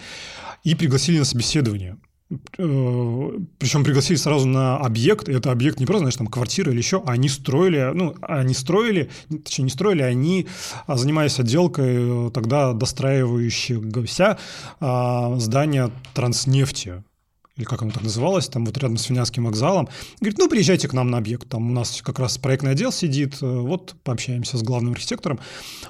[0.62, 1.96] и пригласили на собеседование.
[2.30, 5.28] Э, Причем пригласили сразу на объект.
[5.28, 8.54] И это объект не просто, знаешь, там квартира или еще, а они строили, ну, они
[8.54, 10.46] строили, точнее, не строили, они
[10.86, 14.38] а, занимались отделкой э, тогда достраивающегося
[14.80, 17.02] а, здания транснефти
[17.60, 19.88] или как оно так называлось, там вот рядом с Финляндским вокзалом.
[20.20, 23.36] Говорит, ну, приезжайте к нам на объект, там у нас как раз проектный отдел сидит,
[23.42, 25.38] э, вот пообщаемся с главным архитектором.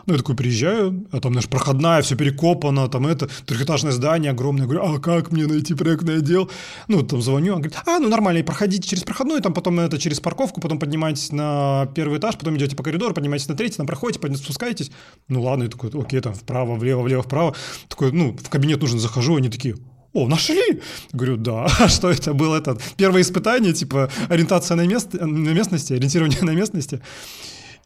[0.06, 4.66] Ну, я такой приезжаю, а там, знаешь, проходная, все перекопано, там это, трехэтажное здание огромное.
[4.66, 6.50] Говорю, а как мне найти проектный отдел?
[6.88, 10.18] Ну, там звоню, он говорит, а, ну, нормально, проходите через проходную, там потом это через
[10.18, 14.20] парковку, потом поднимаетесь на первый этаж, потом идете по коридору, поднимаетесь на третий, там проходите,
[14.37, 14.90] спускаетесь.
[15.28, 17.54] Ну, ладно, я такой, окей, там вправо, влево, влево, вправо.
[17.88, 19.76] Такой, ну, в кабинет нужно захожу, они такие,
[20.12, 20.80] о, нашли?
[21.12, 21.66] Говорю, да.
[21.78, 22.56] А что это было?
[22.56, 27.00] Это первое испытание, типа ориентация на, мест, на местности, ориентирование на местности.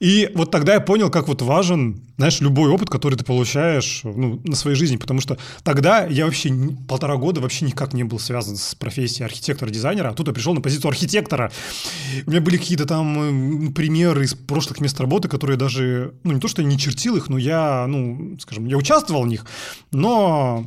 [0.01, 4.41] И вот тогда я понял, как вот важен, знаешь, любой опыт, который ты получаешь ну,
[4.45, 6.53] на своей жизни, потому что тогда я вообще
[6.89, 10.61] полтора года вообще никак не был связан с профессией архитектора-дизайнера, а тут я пришел на
[10.61, 11.53] позицию архитектора.
[12.27, 16.49] У меня были какие-то там примеры из прошлых мест работы, которые даже, ну не то,
[16.49, 19.47] что я не чертил их, но я, ну, скажем, я участвовал в них,
[19.93, 20.67] но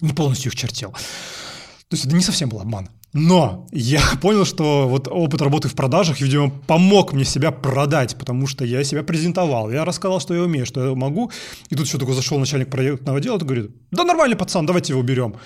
[0.00, 0.90] не полностью их чертил.
[0.92, 2.88] То есть это не совсем был обман.
[3.14, 8.46] Но я понял, что вот опыт работы в продажах, видимо, помог мне себя продать, потому
[8.46, 11.30] что я себя презентовал, я рассказал, что я умею, что я могу.
[11.70, 15.02] И тут еще такой зашел начальник проектного отдела, и говорит, да нормальный пацан, давайте его
[15.02, 15.36] берем.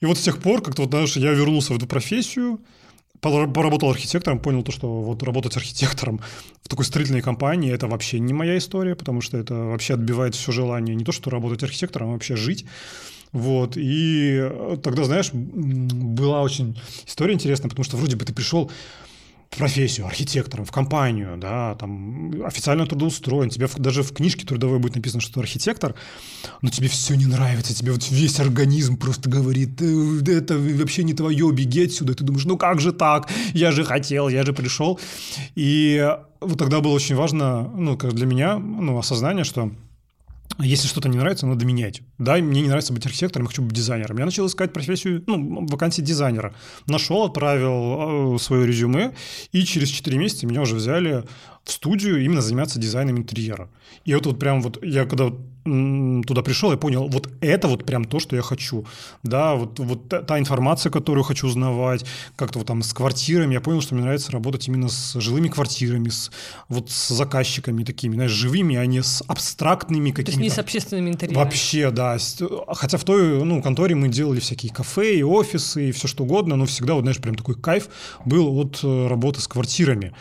[0.00, 2.60] И вот с тех пор как-то вот, знаешь, я вернулся в эту профессию,
[3.20, 6.20] поработал архитектором, понял то, что вот работать архитектором
[6.60, 10.50] в такой строительной компании– это вообще не моя история, потому что это вообще отбивает все
[10.50, 12.66] желание не то, что работать архитектором, а вообще жить.
[13.32, 14.50] Вот, и
[14.82, 18.70] тогда, знаешь, была очень история интересная, потому что вроде бы ты пришел
[19.50, 24.96] в профессию архитектором, в компанию, да, там официально трудоустроен, тебе даже в книжке трудовой будет
[24.96, 25.94] написано, что ты архитектор,
[26.62, 31.12] но тебе все не нравится, тебе вот весь организм просто говорит, «Э, это вообще не
[31.12, 34.54] твое, беги отсюда, и ты думаешь, ну как же так, я же хотел, я же
[34.54, 34.98] пришел,
[35.54, 36.06] и
[36.40, 39.70] вот тогда было очень важно, ну, как для меня, ну, осознание, что
[40.58, 42.02] если что-то не нравится, надо менять.
[42.18, 44.18] Да, мне не нравится быть архитектором, я хочу быть дизайнером.
[44.18, 46.54] Я начал искать профессию, ну, вакансии дизайнера.
[46.86, 49.14] Нашел, отправил э, свое резюме,
[49.52, 51.24] и через 4 месяца меня уже взяли
[51.64, 53.70] в студию именно заниматься дизайном интерьера.
[54.04, 55.32] И вот, вот прям вот я когда
[55.64, 58.84] туда пришел, я понял, вот это вот прям то, что я хочу.
[59.22, 62.04] Да, вот, вот та информация, которую хочу узнавать,
[62.36, 66.08] как-то вот там с квартирами, я понял, что мне нравится работать именно с жилыми квартирами,
[66.08, 66.30] с,
[66.68, 70.32] вот с заказчиками такими, знаешь, живыми, а не с абстрактными какими-то.
[70.32, 71.44] То есть не с общественными интерьерами.
[71.44, 72.16] Вообще, да.
[72.68, 76.56] Хотя в той ну, конторе мы делали всякие кафе и офисы и все что угодно,
[76.56, 77.88] но всегда, вот знаешь, прям такой кайф
[78.24, 80.12] был от э, работы с квартирами.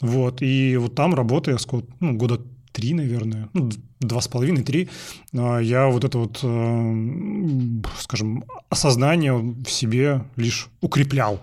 [0.00, 2.40] Вот, и вот там работая сколько, ну, года
[2.78, 4.88] три, наверное, ну, два с половиной, три,
[5.36, 11.40] а, я вот это вот, э, скажем, осознание в себе лишь укреплял,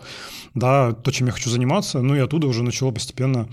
[0.53, 3.49] да, то, чем я хочу заниматься, ну и оттуда уже начало постепенно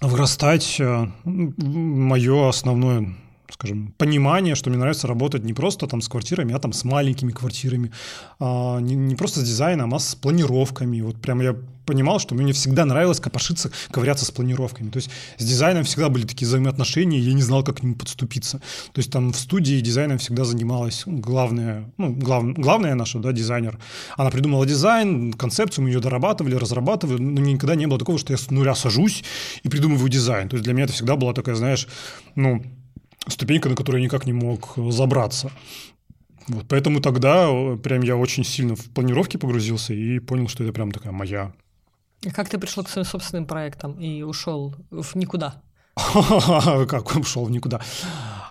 [0.00, 3.14] вырастать э, мое основное
[3.50, 7.32] скажем, понимание, что мне нравится работать не просто там с квартирами, а там с маленькими
[7.32, 7.92] квартирами,
[8.38, 11.00] а, не, не просто с дизайном, а с планировками.
[11.00, 11.56] Вот прям я
[11.86, 14.90] понимал, что мне всегда нравилось копошиться, ковыряться с планировками.
[14.90, 18.58] То есть с дизайном всегда были такие взаимоотношения, я не знал, как к ним подступиться.
[18.92, 23.78] То есть там в студии дизайном всегда занималась главная, ну, глав, главная наша, да, дизайнер.
[24.16, 28.36] Она придумала дизайн, концепцию, мы ее дорабатывали, разрабатывали, но никогда не было такого, что я
[28.36, 29.22] с нуля сажусь
[29.62, 30.48] и придумываю дизайн.
[30.48, 31.86] То есть для меня это всегда была такая, знаешь,
[32.34, 32.62] ну,
[33.28, 35.50] ступенька, на которую я никак не мог э, забраться.
[36.48, 40.72] Вот, поэтому тогда э, прям я очень сильно в планировки погрузился и понял, что это
[40.72, 41.52] прям такая моя.
[42.26, 45.62] А как ты пришел к своим собственным проектам и ушел в никуда?
[45.96, 47.80] Как ушел в никуда?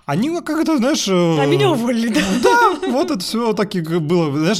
[0.07, 1.07] Они как это, знаешь...
[1.07, 2.21] Э, а меня уволили, да?
[2.43, 4.31] Да, вот это все так и было.
[4.37, 4.59] Знаешь,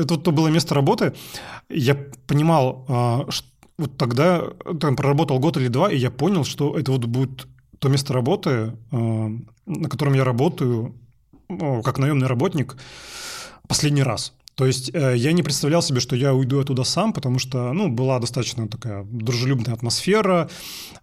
[0.00, 1.12] это то было место работы.
[1.68, 4.44] Я понимал, что вот тогда
[4.80, 7.46] там проработал год или два, и я понял, что это вот будет
[7.78, 9.28] то место работы, э,
[9.66, 10.94] на котором я работаю,
[11.48, 12.76] как наемный работник,
[13.68, 14.35] последний раз.
[14.56, 17.90] То есть э, я не представлял себе, что я уйду оттуда сам, потому что, ну,
[17.90, 20.48] была достаточно такая дружелюбная атмосфера,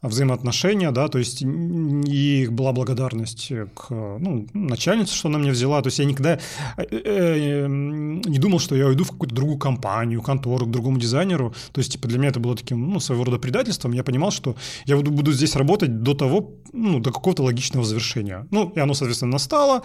[0.01, 5.87] взаимоотношения, да, то есть и была благодарность к, ну, начальнице, что она меня взяла, то
[5.87, 6.39] есть я никогда
[6.77, 11.53] э, э, не думал, что я уйду в какую-то другую компанию, контору, к другому дизайнеру,
[11.73, 14.55] то есть, типа, для меня это было таким, ну, своего рода предательством, я понимал, что
[14.85, 18.47] я буду, буду здесь работать до того, ну, до какого-то логичного завершения.
[18.49, 19.83] Ну, и оно, соответственно, настало,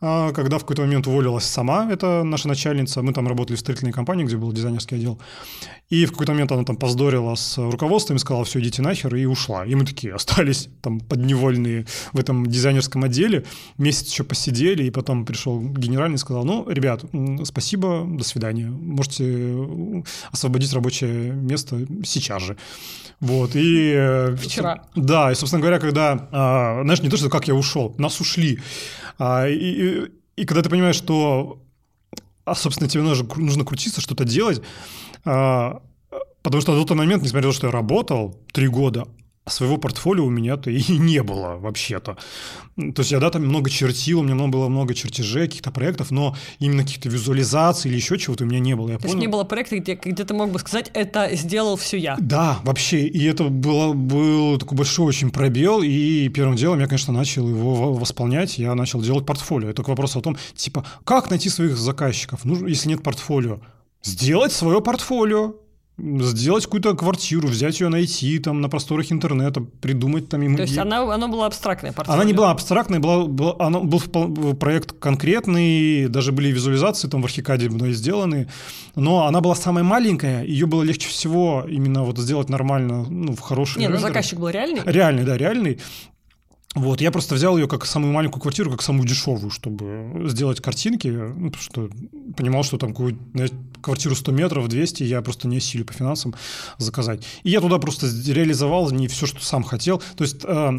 [0.00, 2.89] а, когда в какой-то момент уволилась сама эта наша начальница.
[2.96, 5.18] Мы там работали в строительной компании, где был дизайнерский отдел.
[5.88, 9.24] И в какой-то момент она там поздорила с руководством и сказала, все, идите нахер, и
[9.24, 9.66] ушла.
[9.66, 13.44] И мы такие остались там подневольные в этом дизайнерском отделе.
[13.78, 17.04] Месяц еще посидели, и потом пришел генеральный и сказал, ну, ребят,
[17.44, 18.66] спасибо, до свидания.
[18.66, 19.66] Можете
[20.30, 22.56] освободить рабочее место сейчас же.
[23.20, 23.92] Вот, и...
[23.94, 24.84] Э, Вчера.
[24.94, 28.60] Да, и, собственно говоря, когда, а, знаешь, не то, что как я ушел, нас ушли.
[29.18, 31.60] А, и, и, и когда ты понимаешь, что
[32.50, 34.60] а, собственно, тебе нужно, нужно крутиться, что-то делать,
[35.24, 35.82] а,
[36.42, 39.06] потому что на тот момент, несмотря на то, что я работал три года,
[39.46, 42.16] своего портфолио у меня-то и не было вообще-то.
[42.76, 46.36] То есть я, да, там много чертил, у меня было много чертежей, каких-то проектов, но
[46.58, 48.90] именно каких-то визуализаций или еще чего-то у меня не было.
[48.90, 49.14] Я То понял...
[49.14, 52.16] есть не было проекта, где, где ты мог бы сказать, это сделал все я.
[52.18, 53.06] Да, вообще.
[53.06, 57.92] И это было, был такой большой очень пробел, и первым делом я, конечно, начал его
[57.92, 59.68] восполнять, я начал делать портфолио.
[59.68, 63.60] Это только вопрос о том, типа, как найти своих заказчиков, ну, если нет портфолио.
[64.02, 65.56] Сделать свое портфолио,
[66.20, 70.56] сделать какую-то квартиру, взять ее, найти там на просторах интернета, придумать там ему.
[70.56, 72.20] То есть она, она была абстрактная портфолио?
[72.20, 74.00] Она не была абстрактная, была, была, она, был
[74.54, 78.48] проект конкретный, даже были визуализации там в Архикаде мной сделаны,
[78.94, 83.40] но она была самая маленькая, ее было легче всего именно вот сделать нормально, ну, в
[83.40, 84.82] хороший Не, ну заказчик был реальный?
[84.84, 85.78] Реальный, да, реальный.
[86.76, 91.08] Вот, я просто взял ее как самую маленькую квартиру, как самую дешевую, чтобы сделать картинки,
[91.08, 91.90] ну, потому что
[92.36, 93.18] понимал, что там какую
[93.82, 96.32] квартиру 100 метров, 200, я просто не осилю по финансам
[96.78, 97.26] заказать.
[97.42, 100.00] И я туда просто реализовал не все, что сам хотел.
[100.14, 100.72] То есть э,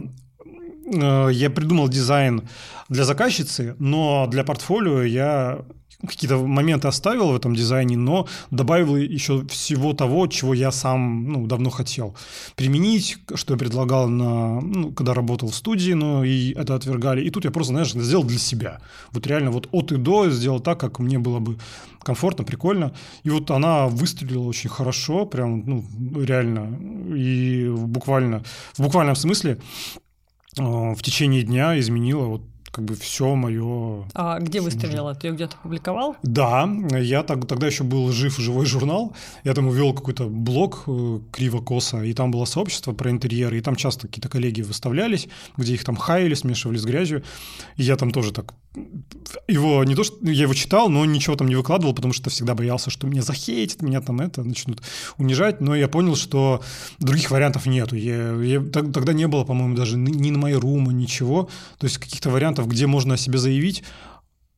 [0.94, 2.48] э, я придумал дизайн
[2.88, 5.66] для заказчицы, но для портфолио я
[6.08, 11.48] какие-то моменты оставил в этом дизайне, но добавил еще всего того, чего я сам ну,
[11.48, 12.16] давно хотел
[12.56, 17.24] применить, что я предлагал, на, ну, когда работал в студии, но и это отвергали.
[17.24, 18.80] И тут я просто, знаешь, сделал для себя.
[19.12, 21.58] Вот реально вот от и до сделал так, как мне было бы
[22.04, 22.94] комфортно, прикольно.
[23.24, 25.86] И вот она выстрелила очень хорошо, прям, ну,
[26.24, 26.78] реально.
[27.16, 29.60] И буквально, в буквальном смысле
[30.58, 34.06] э, в течение дня изменила вот как бы все мое.
[34.14, 35.14] А где выстрелила?
[35.14, 36.16] Ты ее где-то публиковал?
[36.24, 39.14] Да, я так, тогда еще был жив живой журнал.
[39.44, 43.76] Я там увел какой-то блог э, криво-косо, и там было сообщество про интерьеры, и там
[43.76, 47.24] часто какие-то коллеги выставлялись, где их там хаяли, смешивали с грязью.
[47.76, 48.54] И я там тоже так
[49.48, 52.56] его не то, что я его читал, но ничего там не выкладывал, потому что всегда
[52.56, 54.82] боялся, что меня захейтят, меня там это начнут
[55.18, 55.62] унижать.
[55.62, 56.62] Но я понял, что
[57.00, 57.96] других вариантов нету.
[57.96, 61.50] Я, я, тогда не было, по-моему, даже ни на Майрума, ничего.
[61.78, 63.84] То есть каких-то вариантов, где можно о себе заявить,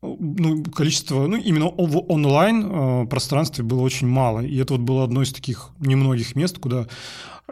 [0.03, 4.41] ну, количество, ну, именно в онлайн э, пространстве было очень мало.
[4.41, 6.87] И это вот было одно из таких немногих мест, куда,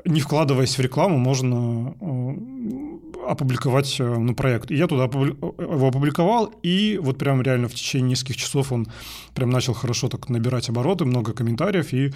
[0.05, 4.71] не вкладываясь в рекламу, можно э, опубликовать э, ну, проект.
[4.71, 8.87] И я туда его опубликовал, и вот прям реально в течение нескольких часов он
[9.33, 12.11] прям начал хорошо так набирать обороты, много комментариев, и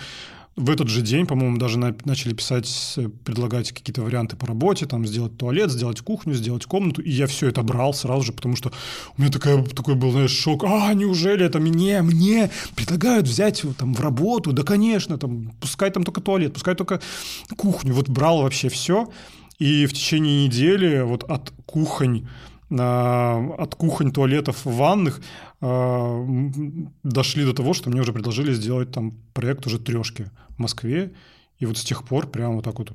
[0.56, 5.06] в этот же день, по-моему, даже на, начали писать, предлагать какие-то варианты по работе, там,
[5.06, 8.72] сделать туалет, сделать кухню, сделать комнату, и я все это брал сразу же, потому что
[9.18, 13.94] у меня такая, такой был, знаешь, шок, а, неужели это мне, мне предлагают взять там
[13.94, 17.02] в работу, да, конечно, там, пускай там только туалет, пускай только
[17.58, 19.10] кухню, вот брал вообще все,
[19.60, 22.28] и в течение недели вот от кухонь
[22.68, 25.22] от кухонь, туалетов, ванных
[25.62, 26.26] а,
[27.04, 31.14] дошли до того, что мне уже предложили сделать там проект уже трешки в Москве.
[31.60, 32.92] И вот с тех пор прям вот так вот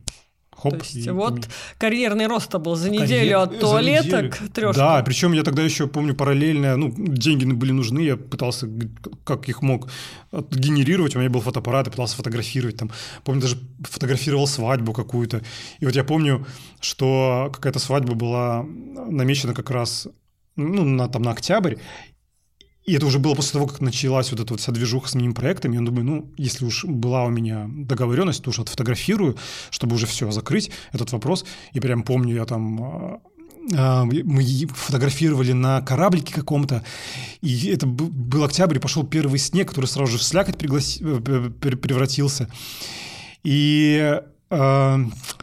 [0.56, 3.36] Хоп, То есть и, вот карьерный рост был за неделю Карьер...
[3.38, 4.80] от туалета к трешке.
[4.80, 8.68] Да, причем я тогда еще помню параллельно, ну, деньги были нужны, я пытался,
[9.24, 9.88] как их мог
[10.32, 12.90] генерировать, у меня был фотоаппарат, я пытался фотографировать, там,
[13.24, 15.42] помню, даже фотографировал свадьбу какую-то.
[15.78, 16.46] И вот я помню,
[16.80, 20.08] что какая-то свадьба была намечена как раз
[20.56, 21.76] ну, на, там, на октябрь,
[22.90, 25.32] и это уже было после того, как началась вот эта вот вся движуха с моими
[25.32, 25.76] проектами.
[25.76, 29.36] Я думаю, ну, если уж была у меня договоренность, то уж отфотографирую,
[29.70, 31.44] чтобы уже все закрыть, этот вопрос.
[31.72, 33.20] И прям помню, я там а,
[33.76, 34.42] а, мы
[34.74, 36.82] фотографировали на кораблике каком-то,
[37.42, 41.00] и это был октябрь, и пошел первый снег, который сразу же в слякоть пригласи...
[41.04, 42.50] Э, превратился.
[43.44, 44.20] И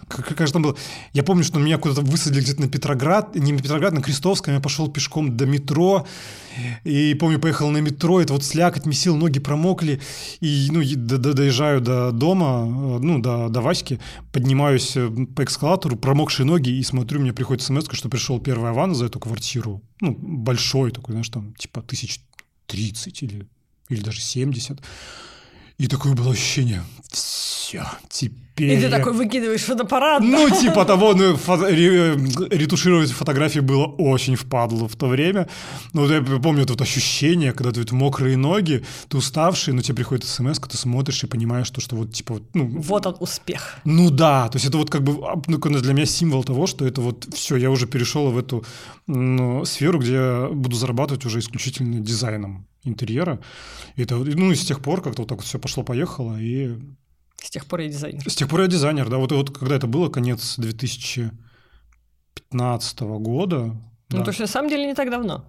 [0.07, 0.75] как, же там было?
[1.13, 4.59] Я помню, что меня куда-то высадили где-то на Петроград, не на Петроград, на Крестовском, я
[4.59, 6.07] пошел пешком до метро,
[6.83, 10.01] и помню, поехал на метро, это вот слякоть месил, ноги промокли,
[10.39, 12.65] и, ну, до, до, доезжаю до дома,
[12.99, 13.99] ну, до, до Васьки,
[14.31, 18.95] поднимаюсь э, по эскалатору, промокшие ноги, и смотрю, мне приходит смс что пришел первый аван
[18.95, 22.21] за эту квартиру, ну, большой такой, знаешь, там, типа, тысяч
[22.65, 23.47] тридцать или,
[23.89, 24.79] или даже семьдесят.
[25.77, 27.66] И такое было ощущение, все,
[28.09, 28.73] теперь...
[28.73, 30.21] И ты такой выкидываешь фотоаппарат.
[30.23, 31.69] Ну, типа того, ну, фото...
[31.69, 35.47] ретушировать фотографии было очень впадло в то время.
[35.93, 39.95] Ну, я помню это вот ощущение, когда ты вот мокрые ноги, ты уставший, но тебе
[39.95, 42.67] приходит смс, ты смотришь и понимаешь, что, что вот, типа, ну...
[42.67, 43.77] Вот он, успех.
[43.85, 45.13] Ну да, то есть это вот как бы
[45.47, 48.65] ну, для меня символ того, что это вот все, я уже перешел в эту
[49.07, 53.39] ну, сферу, где я буду зарабатывать уже исключительно дизайном интерьера.
[53.95, 56.75] И это, ну, и с тех пор как-то вот так вот все пошло-поехало, и...
[57.43, 58.29] С тех пор я дизайнер.
[58.29, 59.17] С тех пор я дизайнер, да.
[59.17, 63.75] Вот, вот когда это было, конец 2015 года.
[64.09, 64.23] Ну, да.
[64.23, 65.45] то есть на самом деле не так давно.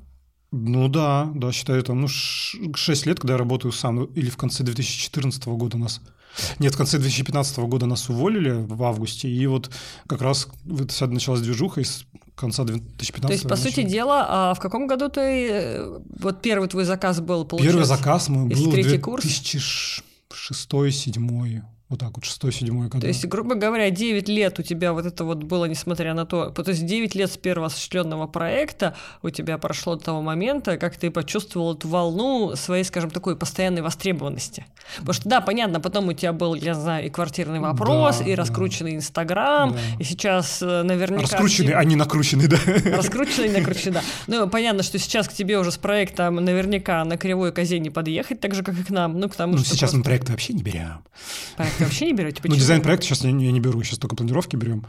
[0.51, 4.65] Ну да, да, считаю, там, ну, 6 лет, когда я работаю сам, или в конце
[4.65, 6.01] 2014 года нас...
[6.59, 9.71] Нет, в конце 2015 года нас уволили в августе, и вот
[10.07, 10.49] как раз
[10.89, 15.11] вся началась движуха из конца 2015 То есть, по сути дела, а в каком году
[15.11, 15.51] ты...
[15.51, 17.79] Э, вот первый твой заказ был, получается?
[17.79, 23.01] Первый заказ мой был 2006 2007 вот так вот, 6-7 года.
[23.01, 26.51] То есть, грубо говоря, 9 лет у тебя вот это вот было, несмотря на то...
[26.51, 30.99] То есть 9 лет с первого осуществленного проекта у тебя прошло до того момента, как
[30.99, 34.67] ты почувствовал эту волну своей, скажем, такой постоянной востребованности.
[34.99, 38.35] Потому что, да, понятно, потом у тебя был, я знаю, и квартирный вопрос, да, и
[38.35, 39.79] раскрученный Инстаграм, да.
[39.99, 41.23] и сейчас э, наверняка...
[41.23, 42.59] Раскрученный, а не накрученный, да.
[42.97, 44.03] Раскрученный, накрученный, да.
[44.27, 48.41] Ну, понятно, что сейчас к тебе уже с проектом наверняка на кривой козе не подъехать,
[48.41, 49.19] так же, как и к нам.
[49.19, 49.97] Ну, потому ну что сейчас просто...
[49.97, 50.99] мы проекты вообще не берем.
[51.57, 52.37] Проект вообще не берете?
[52.37, 52.55] Почему?
[52.55, 54.85] Ну, дизайн проекта сейчас я не беру, сейчас только планировки берем.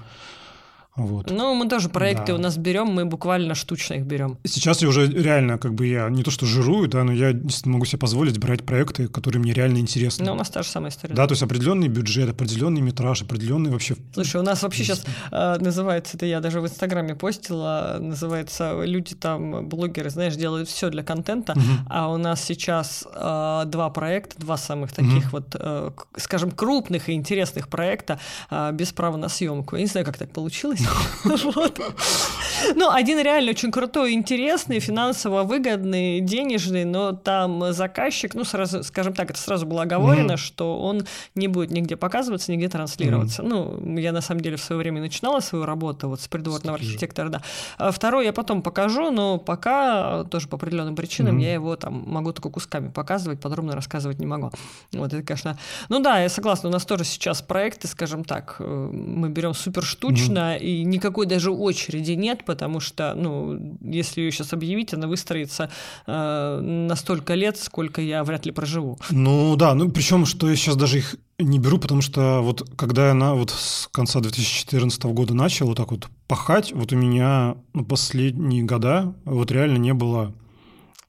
[0.99, 1.31] Вот.
[1.31, 2.35] Ну, мы тоже проекты да.
[2.35, 4.37] у нас берем, мы буквально штучно их берем.
[4.43, 7.33] Сейчас я уже реально, как бы я не то что жирую, да, но я
[7.65, 10.25] могу себе позволить брать проекты, которые мне реально интересны.
[10.25, 11.15] Ну, у нас та же самая история.
[11.15, 13.95] Да, то есть определенный бюджет, определенный метраж, определенный вообще...
[14.13, 19.15] Слушай, у нас вообще сейчас э, называется, это я даже в Инстаграме постила, называется, люди
[19.15, 21.61] там, блогеры, знаешь, делают все для контента, угу.
[21.89, 25.31] а у нас сейчас э, два проекта, два самых таких угу.
[25.31, 28.19] вот, э, скажем, крупных и интересных проекта
[28.51, 29.75] э, без права на съемку.
[29.75, 30.81] Я не знаю, как так получилось.
[32.75, 39.13] Ну, один реально очень крутой, интересный, финансово выгодный, денежный, но там заказчик, ну, сразу, скажем
[39.13, 43.43] так, это сразу было оговорено, что он не будет нигде показываться, нигде транслироваться.
[43.43, 47.29] Ну, я на самом деле в свое время начинала свою работу вот с придворного архитектора,
[47.29, 47.41] да.
[47.77, 52.33] А второй я потом покажу, но пока тоже по определенным причинам я его там могу
[52.33, 54.51] только кусками показывать, подробно рассказывать не могу.
[54.91, 55.57] Вот это, конечно.
[55.89, 59.83] Ну да, я согласна, у нас тоже сейчас проекты, скажем так, э, мы берем супер
[59.83, 65.69] штучно и никакой даже очереди нет, потому что, ну, если ее сейчас объявить, она выстроится
[66.05, 68.97] э, на столько лет, сколько я вряд ли проживу.
[69.09, 73.09] Ну да, ну причем, что я сейчас даже их не беру, потому что вот когда
[73.09, 77.55] я на, вот с конца 2014 года начал вот так вот пахать, вот у меня
[77.73, 80.33] ну, последние года вот реально не было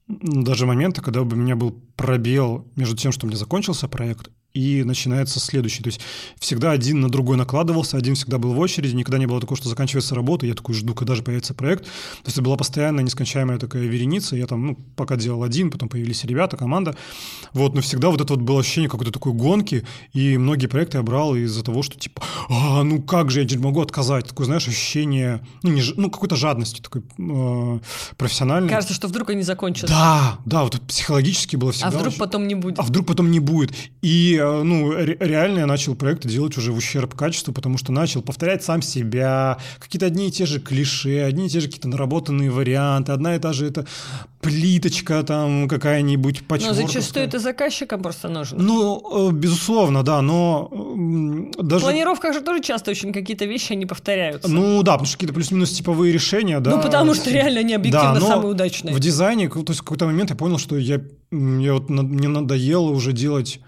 [0.08, 4.30] даже момента, когда бы у меня был пробел между тем, что у меня закончился проект,
[4.54, 5.82] и начинается следующий.
[5.82, 6.00] То есть
[6.38, 9.68] всегда один на другой накладывался, один всегда был в очереди, никогда не было такого, что
[9.68, 11.84] заканчивается работа, я такой жду, когда же появится проект.
[11.84, 15.88] То есть это была постоянная нескончаемая такая вереница, я там, ну, пока делал один, потом
[15.88, 16.96] появились ребята, команда,
[17.52, 21.02] вот, но всегда вот это вот было ощущение какой-то такой гонки, и многие проекты я
[21.02, 25.40] брал из-за того, что типа, а, ну как же, я могу отказать, такое, знаешь, ощущение,
[25.62, 27.78] ну, не, ну какой-то жадности такой э,
[28.16, 28.68] профессиональной.
[28.68, 29.88] Кажется, что вдруг они закончатся.
[29.88, 31.88] Да, да, вот психологически было всегда.
[31.88, 32.18] А вдруг очень...
[32.18, 32.78] потом не будет.
[32.78, 33.72] А вдруг потом не будет.
[34.02, 38.62] И Ну, реально я начал проекты делать уже в ущерб качеству, потому что начал повторять
[38.62, 43.12] сам себя, какие-то одни и те же клише, одни и те же какие-то наработанные варианты,
[43.12, 43.86] одна и та же это
[44.40, 48.62] плиточка там какая-нибудь Но зачастую это заказчикам просто нужно.
[48.62, 50.70] Ну, э, безусловно, да, но
[51.58, 51.84] даже...
[51.84, 54.50] В планировках же тоже часто очень какие-то вещи, они повторяются.
[54.50, 56.70] Ну да, потому что какие-то плюс-минус типовые решения, да.
[56.70, 58.94] Ну потому что реально они объективно да, самые удачные.
[58.94, 61.00] в дизайне, то есть в какой-то момент я понял, что я,
[61.30, 63.60] я вот, мне надоело уже делать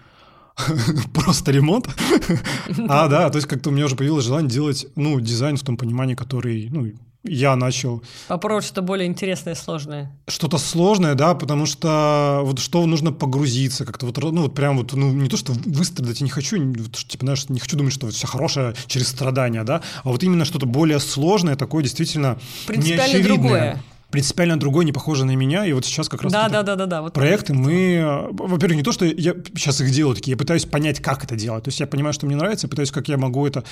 [1.13, 1.87] просто ремонт.
[2.87, 5.77] а, да, то есть как-то у меня уже появилось желание делать, ну, дизайн в том
[5.77, 6.91] понимании, который, ну,
[7.23, 8.03] я начал...
[8.27, 10.11] Попробовать что-то более интересное, сложное.
[10.27, 14.93] Что-то сложное, да, потому что вот что нужно погрузиться, как-то вот, ну, вот прям вот,
[14.93, 18.07] ну, не то, что выстрадать я не хочу, вот, типа, знаешь, не хочу думать, что
[18.07, 23.23] вот все хорошее через страдания, да, а вот именно что-то более сложное, такое действительно Принципиально
[23.23, 26.75] другое принципиально другой, не похожий на меня, и вот сейчас как раз да, да, да,
[26.75, 30.37] да, да, вот проекты мы, во-первых, не то, что я сейчас их делаю такие, я
[30.37, 33.07] пытаюсь понять, как это делать, то есть я понимаю, что мне нравится, я пытаюсь, как
[33.07, 33.63] я могу это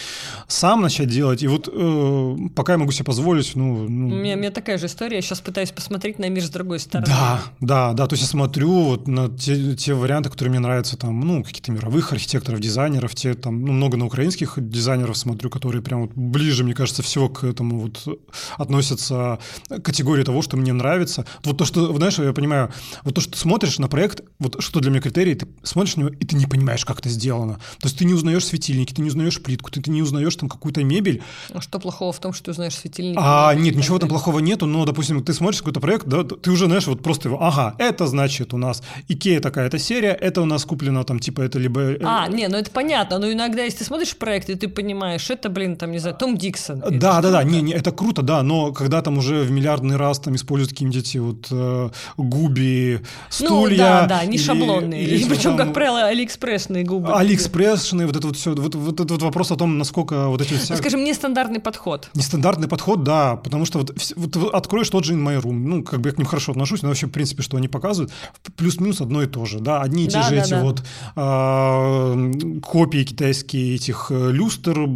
[0.47, 3.87] сам начать делать, и вот э, пока я могу себе позволить, ну...
[3.87, 4.07] ну...
[4.07, 6.79] У, меня, у меня такая же история, я сейчас пытаюсь посмотреть на мир с другой
[6.79, 7.05] стороны.
[7.05, 10.97] Да, да, да, то есть я смотрю вот на те, те варианты, которые мне нравятся,
[10.97, 15.83] там, ну, какие-то мировых архитекторов, дизайнеров, те там, ну, много на украинских дизайнеров смотрю, которые
[15.83, 18.19] прям вот ближе, мне кажется, всего к этому вот
[18.57, 19.37] относятся
[19.83, 21.25] категории того, что мне нравится.
[21.43, 22.71] Вот то, что, знаешь, я понимаю,
[23.03, 26.01] вот то, что ты смотришь на проект, вот что для меня критерий, ты смотришь на
[26.01, 27.55] него, и ты не понимаешь, как это сделано.
[27.79, 30.47] То есть ты не узнаешь светильники, ты не узнаешь плитку, ты, ты не узнаешь там
[30.47, 31.21] какую-то мебель.
[31.53, 33.19] А что плохого в том, что ты узнаешь светильники?
[33.21, 36.67] А, нет, ничего там плохого нету, но, допустим, ты смотришь какой-то проект, да, ты уже
[36.67, 40.63] знаешь, вот просто его, ага, это значит у нас Икея такая-то серия, это у нас
[40.63, 41.81] куплено там, типа, это либо...
[41.81, 45.29] Э, а, не, ну это понятно, но иногда, если ты смотришь проект, и ты понимаешь,
[45.29, 46.81] это, блин, там, не знаю, Том Диксон.
[46.89, 50.20] Да, да, да, не, не, это круто, да, но когда там уже в миллиардный раз
[50.21, 53.69] там используют какие-нибудь эти вот э, губи, стулья.
[53.69, 55.03] Ну, да, да, не или, шаблонные.
[55.03, 57.13] Или, Причем, как правило, алиэкспрессные губы.
[57.13, 60.53] Алиэкспрессные, вот это вот все, вот, вот этот вот вопрос о том, насколько вот эти...
[60.53, 60.75] Вся...
[60.75, 62.09] Скажем, нестандартный подход.
[62.13, 66.01] Нестандартный подход, да, потому что вот, вот откроешь тот же In My Room, ну, как
[66.01, 68.11] бы я к ним хорошо отношусь, но вообще, в принципе, что они показывают,
[68.55, 70.63] плюс-минус одно и то же, да, одни и те да, же да, эти да.
[70.63, 70.83] вот
[71.15, 74.87] э, копии китайские этих э, люстр,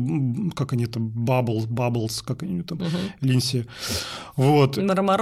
[0.56, 2.98] как они там, Bubbles, Bubbles, как они там, угу.
[3.22, 3.66] Линси,
[4.36, 4.78] вот.
[4.78, 5.14] Марморочки.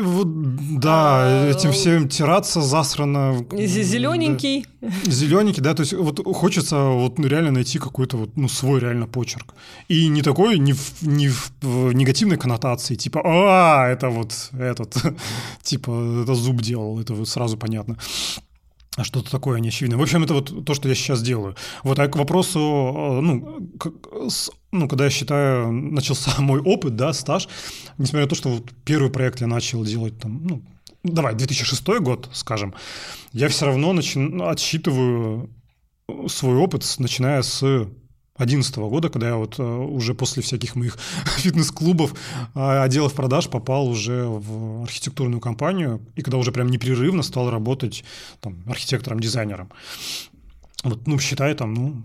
[0.00, 3.46] Вот, да, а, этим всем тираться засрано.
[3.52, 4.66] Зелененький.
[4.80, 4.88] Да.
[5.04, 9.06] Зелененький, да, то есть вот хочется вот ну, реально найти какой-то вот, ну, свой реально
[9.06, 9.54] почерк.
[9.88, 14.96] И не такой, не в, не в, в негативной коннотации, типа, а, это вот этот,
[15.62, 17.96] типа, это зуб делал, это вот сразу понятно
[19.02, 19.98] что-то такое неочевидное.
[19.98, 21.56] В общем, это вот то, что я сейчас делаю.
[21.82, 23.92] Вот а к вопросу, э, ну, к,
[24.30, 27.48] с, ну, когда я считаю, начался мой опыт, да, стаж,
[27.98, 30.62] несмотря на то, что вот первый проект я начал делать там, ну,
[31.02, 32.74] давай, 2006 год, скажем,
[33.32, 35.50] я все равно начи- отсчитываю
[36.28, 37.88] свой опыт, начиная с
[38.36, 40.98] 2011 года, когда я вот э, уже после всяких моих
[41.38, 42.14] фитнес-клубов,
[42.54, 48.04] а, отделов продаж попал уже в архитектурную компанию, и когда уже прям непрерывно стал работать
[48.40, 49.70] там, архитектором-дизайнером.
[50.82, 52.02] Вот, ну, считай, там, ну,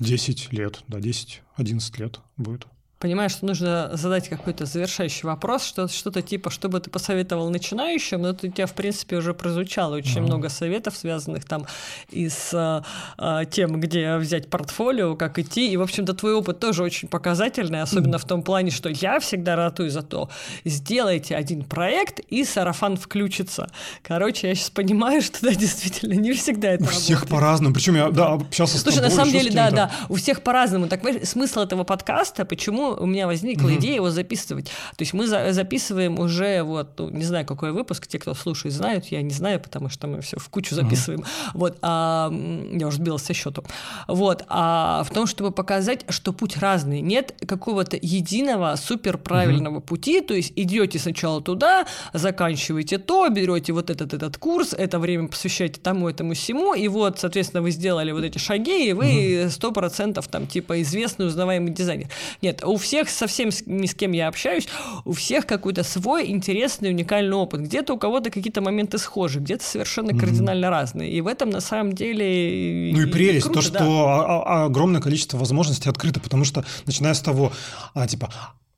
[0.00, 2.66] 10 лет, да, 10-11 лет будет
[2.98, 8.22] понимаешь, что нужно задать какой-то завершающий вопрос, что, что-то типа, что бы ты посоветовал начинающим,
[8.22, 10.22] но это у тебя, в принципе, уже прозвучало очень mm-hmm.
[10.22, 11.66] много советов, связанных там
[12.10, 12.84] и с а,
[13.16, 17.82] а, тем, где взять портфолио, как идти, и, в общем-то, твой опыт тоже очень показательный,
[17.82, 18.18] особенно mm-hmm.
[18.18, 20.28] в том плане, что я всегда ратую за то,
[20.64, 23.68] сделайте один проект, и сарафан включится.
[24.02, 27.04] Короче, я сейчас понимаю, что, да, действительно, не всегда это У работает.
[27.04, 30.16] всех по-разному, причем я, да, общался с Слушай, тобой, на самом деле, да, да, у
[30.16, 30.88] всех по-разному.
[30.88, 33.78] Так, смысл этого подкаста, почему у меня возникла mm-hmm.
[33.78, 34.66] идея его записывать.
[34.66, 38.74] То есть мы за- записываем уже, вот, ну, не знаю, какой выпуск, те, кто слушает,
[38.74, 41.20] знают, я не знаю, потому что мы все в кучу записываем.
[41.20, 41.50] Mm-hmm.
[41.54, 42.32] Вот, а,
[42.72, 43.64] я уже сбилась со счету.
[44.06, 47.00] Вот, а в том, чтобы показать, что путь разный.
[47.00, 49.82] Нет какого-то единого супер правильного mm-hmm.
[49.82, 55.28] пути, то есть идете сначала туда, заканчиваете то, берете вот этот этот курс, это время
[55.28, 59.72] посвящаете тому, этому, всему, и вот, соответственно, вы сделали вот эти шаги, и вы сто
[59.72, 62.08] процентов там типа известный, узнаваемый дизайнер.
[62.42, 64.68] Нет, у всех совсем ни с кем я общаюсь,
[65.04, 67.62] у всех какой-то свой интересный, уникальный опыт.
[67.62, 70.18] Где-то у кого-то какие-то моменты схожи, где-то совершенно mm-hmm.
[70.20, 71.12] кардинально разные.
[71.12, 72.92] И в этом на самом деле...
[72.92, 73.78] Ну и прелесть, круто, то, да.
[73.78, 77.52] что огромное количество возможностей открыто, потому что начиная с того,
[77.94, 78.30] а, типа,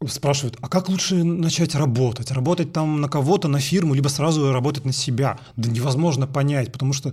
[0.08, 2.30] спрашивают, а как лучше начать работать?
[2.30, 5.38] Работать там на кого-то, на фирму, либо сразу работать на себя?
[5.56, 7.12] Да невозможно понять, потому что,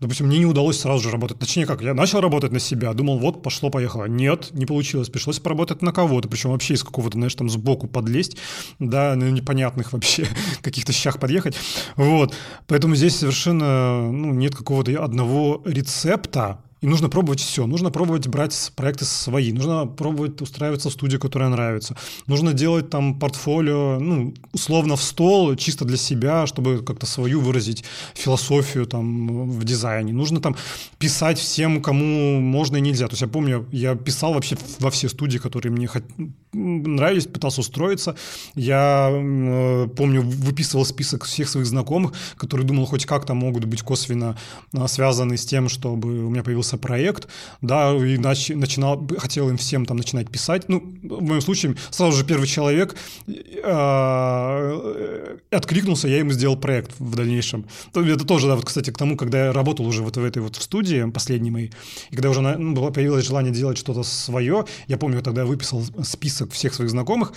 [0.00, 1.38] допустим, мне не удалось сразу же работать.
[1.38, 4.04] Точнее, как, я начал работать на себя, думал, вот, пошло-поехало.
[4.04, 8.36] Нет, не получилось, пришлось поработать на кого-то, причем вообще из какого-то, знаешь, там сбоку подлезть,
[8.78, 10.28] да, на непонятных вообще
[10.60, 11.56] каких-то щах подъехать.
[11.96, 12.34] Вот,
[12.66, 17.66] поэтому здесь совершенно ну, нет какого-то одного рецепта, и нужно пробовать все.
[17.66, 19.52] Нужно пробовать брать проекты свои.
[19.52, 21.96] Нужно пробовать устраиваться в студию, которая нравится.
[22.26, 27.84] Нужно делать там портфолио, ну, условно в стол, чисто для себя, чтобы как-то свою выразить
[28.14, 30.12] философию там в дизайне.
[30.12, 30.54] Нужно там
[30.98, 33.06] писать всем, кому можно и нельзя.
[33.06, 36.04] То есть я помню, я писал вообще во все студии, которые мне хот...
[36.52, 38.16] нравились, пытался устроиться.
[38.54, 44.36] Я э, помню, выписывал список всех своих знакомых, которые думал, хоть как-то могут быть косвенно
[44.74, 47.28] э, связаны с тем, чтобы у меня появился появился проект,
[47.60, 50.68] да, и нач, начинал, хотел им всем там начинать писать.
[50.68, 52.96] Ну, в моем случае, сразу же первый человек
[53.26, 57.66] э, откликнулся, я ему сделал проект в дальнейшем.
[57.94, 60.56] Это тоже, да, вот, кстати, к тому, когда я работал уже вот в этой вот
[60.56, 61.72] в студии последней моей,
[62.10, 66.52] и когда уже ну, появилось желание делать что-то свое, я помню, тогда я выписал список
[66.52, 67.32] всех своих знакомых,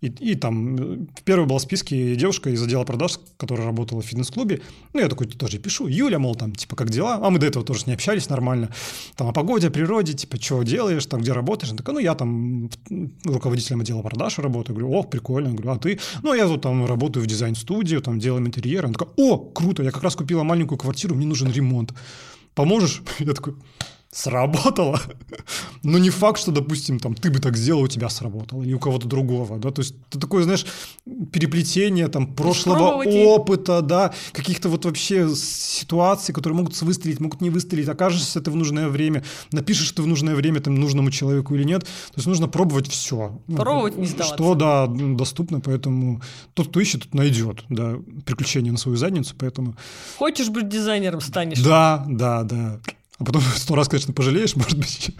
[0.00, 4.04] и, и там в первой была в списке девушка из отдела продаж, которая работала в
[4.04, 4.60] фитнес-клубе.
[4.92, 7.18] Ну, я такой тоже пишу, Юля, мол, там, типа, как дела?
[7.22, 8.73] А мы до этого тоже не общались нормально
[9.16, 11.70] там, о погоде, о природе, типа, что делаешь, там, где работаешь?
[11.70, 12.70] Она такая, ну, я там
[13.24, 14.76] руководителем отдела продаж работаю.
[14.76, 15.50] Говорю, о, прикольно.
[15.52, 15.98] говорю, а ты?
[16.22, 18.84] Ну, я тут там работаю в дизайн-студии, там, делаем интерьер.
[18.84, 21.92] Она такая, о, круто, я как раз купила маленькую квартиру, мне нужен ремонт.
[22.54, 23.02] Поможешь?
[23.18, 23.54] Я такой,
[24.14, 25.00] сработало.
[25.82, 28.78] Но не факт, что, допустим, там, ты бы так сделал, у тебя сработало, или у
[28.78, 30.64] кого-то другого, да, то есть это такое, знаешь,
[31.32, 37.88] переплетение там прошлого опыта, да, каких-то вот вообще ситуаций, которые могут выстрелить, могут не выстрелить,
[37.88, 41.82] окажешься ты в нужное время, напишешь ты в нужное время там нужному человеку или нет,
[41.82, 43.40] то есть нужно пробовать все.
[43.56, 44.36] Пробовать не сдаваться.
[44.36, 46.22] Что, да, доступно, поэтому
[46.54, 49.76] тот, кто ищет, тот найдет, да, приключения на свою задницу, поэтому...
[50.18, 51.60] Хочешь быть дизайнером, станешь.
[51.60, 52.80] Да, да, да.
[53.24, 55.10] А потом сто раз, конечно, пожалеешь, может быть,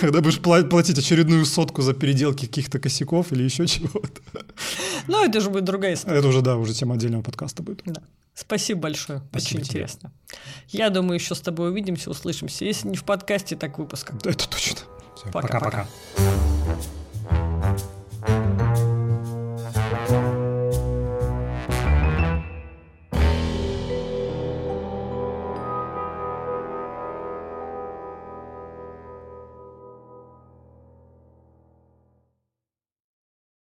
[0.00, 4.22] когда будешь платить очередную сотку за переделки каких-то косяков или еще чего-то.
[5.06, 6.18] Но это же будет другая история.
[6.18, 7.82] Это уже, да, уже тема отдельного подкаста будет.
[7.84, 8.02] Да.
[8.34, 9.22] Спасибо большое.
[9.30, 9.80] Спасибо Очень тебе.
[9.80, 10.12] интересно.
[10.68, 12.64] Я думаю, еще с тобой увидимся, услышимся.
[12.64, 14.16] Если не в подкасте, так в выпусках.
[14.24, 14.80] Это точно.
[15.30, 15.86] Пока-пока.